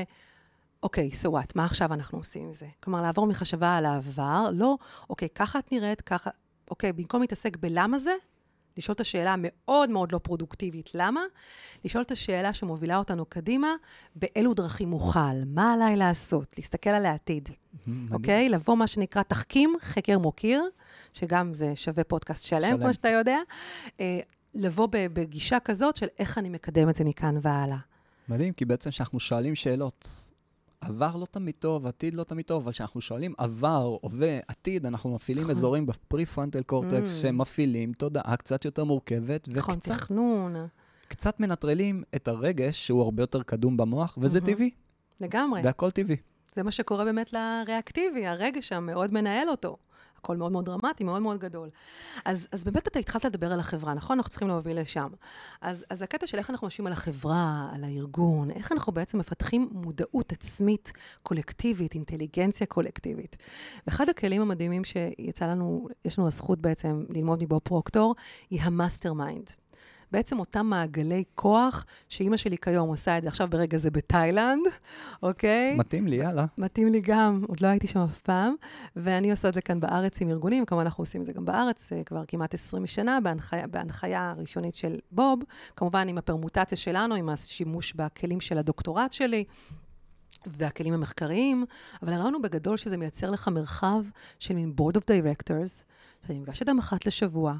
[0.84, 1.52] אוקיי, okay, so what?
[1.56, 2.68] מה עכשיו אנחנו עושים עם זה?
[2.84, 4.78] כלומר, לעבור מחשבה על העבר, לא,
[5.10, 6.30] אוקיי, okay, ככה את נראית, ככה,
[6.72, 8.12] אוקיי, במקום להתעסק בלמה זה,
[8.78, 11.22] לשאול את השאלה המאוד מאוד לא פרודוקטיבית, למה?
[11.86, 13.76] לשאול את השאלה שמובילה אותנו קדימה,
[14.16, 17.50] באילו דרכים אוכל, מה עליי לעשות, להסתכל על העתיד,
[18.12, 18.48] אוקיי?
[18.48, 18.52] Okay?
[18.52, 20.64] לבוא מה שנקרא תחכים, חקר מוקיר,
[21.14, 22.78] שגם זה שווה פודקאסט שלם, שלם.
[22.78, 23.38] כמו שאתה יודע.
[24.00, 24.20] אה,
[24.54, 27.78] לבוא בגישה כזאת של איך אני מקדם את זה מכאן והלאה.
[28.30, 30.30] מדהים, כי בעצם כשאנחנו שואלים שאלות,
[30.82, 35.16] עבר לא תמיד טוב, עתיד לא תמיד טוב, אבל כשאנחנו שואלים עבר, הווה, עתיד, אנחנו
[35.16, 35.56] מפעילים נכון.
[35.56, 37.22] אזורים בפרי-פרונטל קורטקס mm.
[37.22, 39.92] שמפעילים תודעה קצת יותר מורכבת, נכון, וקצת...
[39.92, 40.56] תכנון.
[41.08, 44.46] קצת מנטרלים את הרגש, שהוא הרבה יותר קדום במוח, וזה mm-hmm.
[44.46, 44.70] טבעי.
[45.22, 45.62] לגמרי.
[45.64, 46.18] והכל טבעי.
[46.54, 49.78] זה מה שקורה באמת לריאקטיבי, הרגש המאוד מנהל אותו.
[50.20, 51.70] הכל מאוד מאוד דרמטי, מאוד מאוד גדול.
[52.26, 54.18] אז, אז באמת אתה התחלת לדבר על החברה, נכון?
[54.18, 55.10] אנחנו צריכים להוביל לשם.
[55.62, 59.70] אז, אז הקטע של איך אנחנו חושבים על החברה, על הארגון, איך אנחנו בעצם מפתחים
[59.72, 60.92] מודעות עצמית
[61.24, 63.38] קולקטיבית, אינטליגנציה קולקטיבית.
[63.88, 68.16] ואחד הכלים המדהימים שיצא לנו, יש לנו הזכות בעצם ללמוד מבוב פרוקטור,
[68.50, 69.50] היא ה mastermind.
[70.12, 74.62] בעצם אותם מעגלי כוח, שאימא שלי כיום עושה את זה עכשיו ברגע זה בתאילנד,
[75.24, 75.76] אוקיי?
[75.78, 76.45] מתאים לי, יאללה.
[76.57, 78.53] מתאים לי גם, עוד לא הייתי שם אף פעם,
[78.95, 81.93] ואני עושה את זה כאן בארץ עם ארגונים, כמובן אנחנו עושים את זה גם בארץ
[81.93, 85.39] אה, כבר כמעט 20 שנה, בהנחיה, בהנחיה הראשונית של בוב,
[85.76, 89.43] כמובן עם הפרמוטציה שלנו, עם השימוש בכלים של הדוקטורט שלי.
[90.45, 91.66] והכלים המחקריים,
[92.01, 94.03] אבל הרעיון הוא בגדול שזה מייצר לך מרחב
[94.39, 95.84] של מין board of directors,
[96.22, 97.55] שאתה נפגש איתם אחת לשבוע,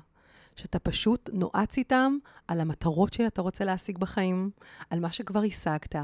[0.60, 4.50] שאתה פשוט נועץ איתם על המטרות שאתה רוצה להשיג בחיים,
[4.90, 5.96] על מה שכבר השגת.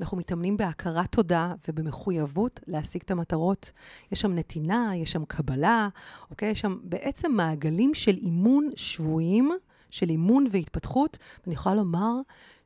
[0.00, 3.72] אנחנו מתאמנים בהכרת תודה ובמחויבות להשיג את המטרות.
[4.12, 5.88] יש שם נתינה, יש שם קבלה,
[6.30, 6.50] אוקיי?
[6.50, 9.50] יש שם בעצם מעגלים של אימון שבויים,
[9.90, 12.12] של אימון והתפתחות, ואני יכולה לומר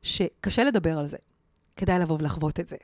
[0.01, 1.17] שקשה לדבר על זה.
[1.75, 2.77] כדאי לבוא ולחוות את זה.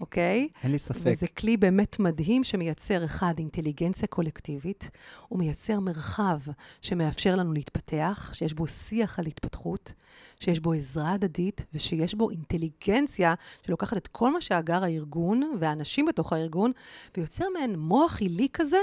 [0.00, 0.48] אוקיי?
[0.62, 1.00] אין לי ספק.
[1.04, 4.90] וזה כלי באמת מדהים שמייצר, אחד, אינטליגנציה קולקטיבית,
[5.28, 6.38] הוא מייצר מרחב
[6.82, 9.94] שמאפשר לנו להתפתח, שיש בו שיח על התפתחות,
[10.40, 13.34] שיש בו עזרה הדדית, ושיש בו אינטליגנציה
[13.66, 16.72] שלוקחת את כל מה שאגר הארגון והאנשים בתוך הארגון,
[17.16, 18.80] ויוצר מעין מוח עילי כזה,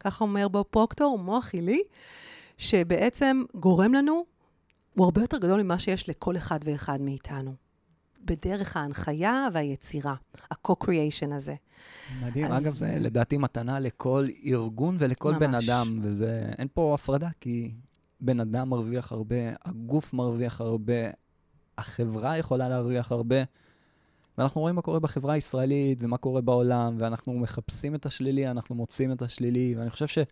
[0.00, 1.82] ככה אומר בו פרוקטור, מוח עילי,
[2.58, 4.24] שבעצם גורם לנו,
[4.94, 7.63] הוא הרבה יותר גדול ממה שיש לכל אחד ואחד מאיתנו.
[8.24, 10.14] בדרך ההנחיה והיצירה,
[10.50, 11.54] ה-co-creation הזה.
[12.22, 12.46] מדהים.
[12.46, 12.62] אז...
[12.62, 15.40] אגב, זה לדעתי מתנה לכל ארגון ולכל ממש.
[15.40, 17.74] בן אדם, וזה, אין פה הפרדה, כי
[18.20, 21.10] בן אדם מרוויח הרבה, הגוף מרוויח הרבה,
[21.78, 23.36] החברה יכולה להרוויח הרבה.
[24.38, 29.12] ואנחנו רואים מה קורה בחברה הישראלית ומה קורה בעולם, ואנחנו מחפשים את השלילי, אנחנו מוצאים
[29.12, 30.24] את השלילי, ואני חושב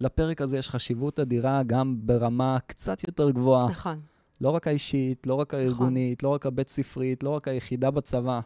[0.00, 3.68] שלפרק הזה יש חשיבות אדירה גם ברמה קצת יותר גבוהה.
[3.70, 4.00] נכון.
[4.40, 6.30] לא רק האישית, לא רק הארגונית, נכון.
[6.30, 8.40] לא רק הבית ספרית, לא רק היחידה בצבא,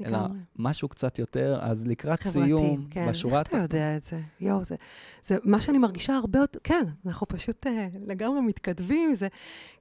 [0.00, 0.18] לגמרי.
[0.18, 1.58] אלא משהו קצת יותר.
[1.62, 3.08] אז לקראת חברתי, סיום, כן.
[3.08, 3.38] בשורה...
[3.38, 4.20] איך אתה יודע את זה?
[4.40, 4.76] יואו, זה,
[5.22, 6.58] זה מה שאני מרגישה הרבה יותר...
[6.64, 7.70] כן, אנחנו פשוט uh,
[8.06, 9.28] לגמרי מתכתבים זה.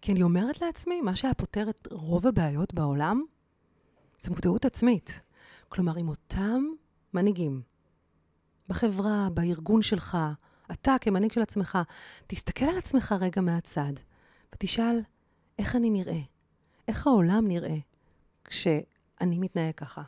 [0.01, 3.23] כי אני אומרת לעצמי, מה שהיה פותר את רוב הבעיות בעולם,
[4.19, 5.21] זה מודעות עצמית.
[5.69, 6.63] כלומר, עם אותם
[7.13, 7.61] מנהיגים,
[8.69, 10.17] בחברה, בארגון שלך,
[10.71, 11.77] אתה כמנהיג של עצמך,
[12.27, 13.93] תסתכל על עצמך רגע מהצד
[14.55, 14.99] ותשאל,
[15.59, 16.19] איך אני נראה?
[16.87, 17.77] איך העולם נראה
[18.43, 20.01] כשאני מתנהג ככה?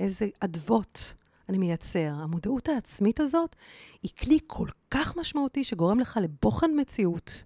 [0.00, 1.14] איזה אדוות
[1.48, 2.14] אני מייצר.
[2.22, 3.56] המודעות העצמית הזאת
[4.02, 7.44] היא כלי כל כך משמעותי שגורם לך לבוחן מציאות,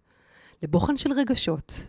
[0.62, 1.88] לבוחן של רגשות,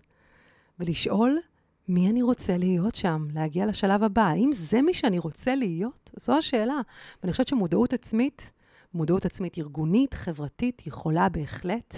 [0.80, 1.40] ולשאול
[1.88, 4.22] מי אני רוצה להיות שם, להגיע לשלב הבא.
[4.22, 6.12] האם זה מי שאני רוצה להיות?
[6.20, 6.82] זו השאלה.
[7.22, 8.52] ואני חושבת שמודעות עצמית,
[8.94, 11.96] מודעות עצמית ארגונית, חברתית, יכולה בהחלט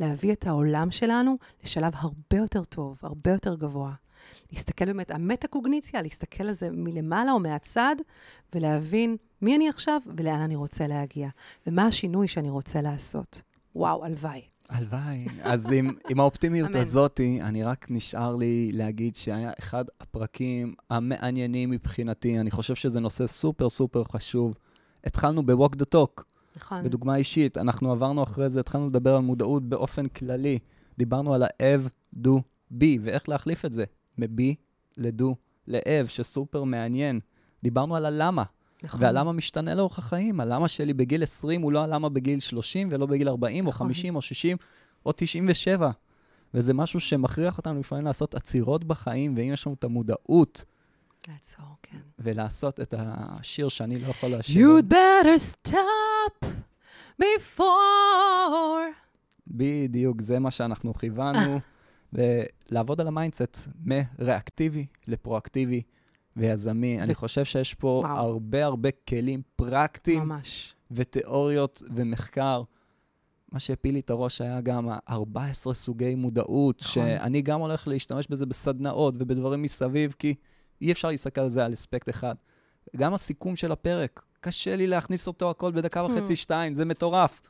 [0.00, 3.92] להביא את העולם שלנו לשלב הרבה יותר טוב, הרבה יותר גבוה.
[4.52, 7.96] להסתכל באמת, המטה-קוגניציה, להסתכל על זה מלמעלה או מהצד,
[8.54, 11.28] ולהבין מי אני עכשיו ולאן אני רוצה להגיע,
[11.66, 13.42] ומה השינוי שאני רוצה לעשות.
[13.74, 14.42] וואו, הלוואי.
[14.68, 15.26] הלוואי.
[15.42, 22.40] אז עם, עם האופטימיות הזאת, אני רק נשאר לי להגיד שהיה אחד הפרקים המעניינים מבחינתי.
[22.40, 24.54] אני חושב שזה נושא סופר סופר חשוב.
[25.04, 26.22] התחלנו ב-Walk the Talk.
[26.60, 26.84] נכון.
[26.84, 30.58] בדוגמה אישית, אנחנו עברנו אחרי זה, התחלנו לדבר על מודעות באופן כללי.
[30.98, 32.30] דיברנו על ה-Have, Do,
[32.72, 33.84] Be, ואיך להחליף את זה.
[34.18, 34.54] מ-Be
[34.96, 35.34] ל-Do,
[35.66, 37.20] ל-Have, שסופר מעניין.
[37.62, 38.42] דיברנו על הלמה.
[38.82, 39.02] נכון.
[39.02, 40.40] והלמה משתנה לאורך החיים.
[40.40, 43.86] הלמה שלי בגיל 20 הוא לא הלמה בגיל 30 ולא בגיל 40 או נכון.
[43.86, 44.56] 50 או 60
[45.06, 45.90] או 97.
[46.54, 50.64] וזה משהו שמכריח אותנו לפעמים לעשות עצירות בחיים, ואם יש לנו את המודעות
[51.28, 51.98] לעצור, כן.
[52.18, 54.66] ולעשות את השיר שאני לא יכול לשיר.
[54.66, 56.46] You'd better stop
[57.22, 57.64] before.
[59.46, 61.60] בדיוק, זה מה שאנחנו כיוונו,
[62.12, 65.82] ולעבוד על ה mindset מריאקטיבי לפרואקטיבי
[66.36, 67.02] ויזמי.
[67.02, 68.18] אני חושב שיש פה וואו.
[68.18, 70.74] הרבה הרבה כלים פרקטיים ממש.
[70.90, 72.62] ותיאוריות ומחקר.
[73.52, 76.92] מה שהפיל לי את הראש היה גם ה-14 סוגי מודעות, נכון.
[76.92, 80.34] שאני גם הולך להשתמש בזה בסדנאות ובדברים מסביב, כי
[80.80, 82.34] אי אפשר להסתכל על זה על אספקט אחד.
[82.96, 86.36] גם הסיכום של הפרק, קשה לי להכניס אותו הכל בדקה וחצי, Hmm.
[86.36, 87.40] שתיים, זה מטורף.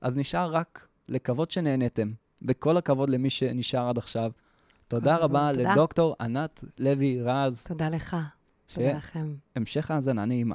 [0.00, 2.12] אז נשאר רק לקוות שנהנתם,
[2.48, 4.32] וכל הכבוד למי שנשאר עד עכשיו.
[4.88, 5.52] תודה רבה.
[5.52, 8.16] לדוקטור ענת לוי רז, תודה לך.
[8.74, 9.34] תודה לכם.
[9.54, 10.54] שהמשך האזנה נעימה.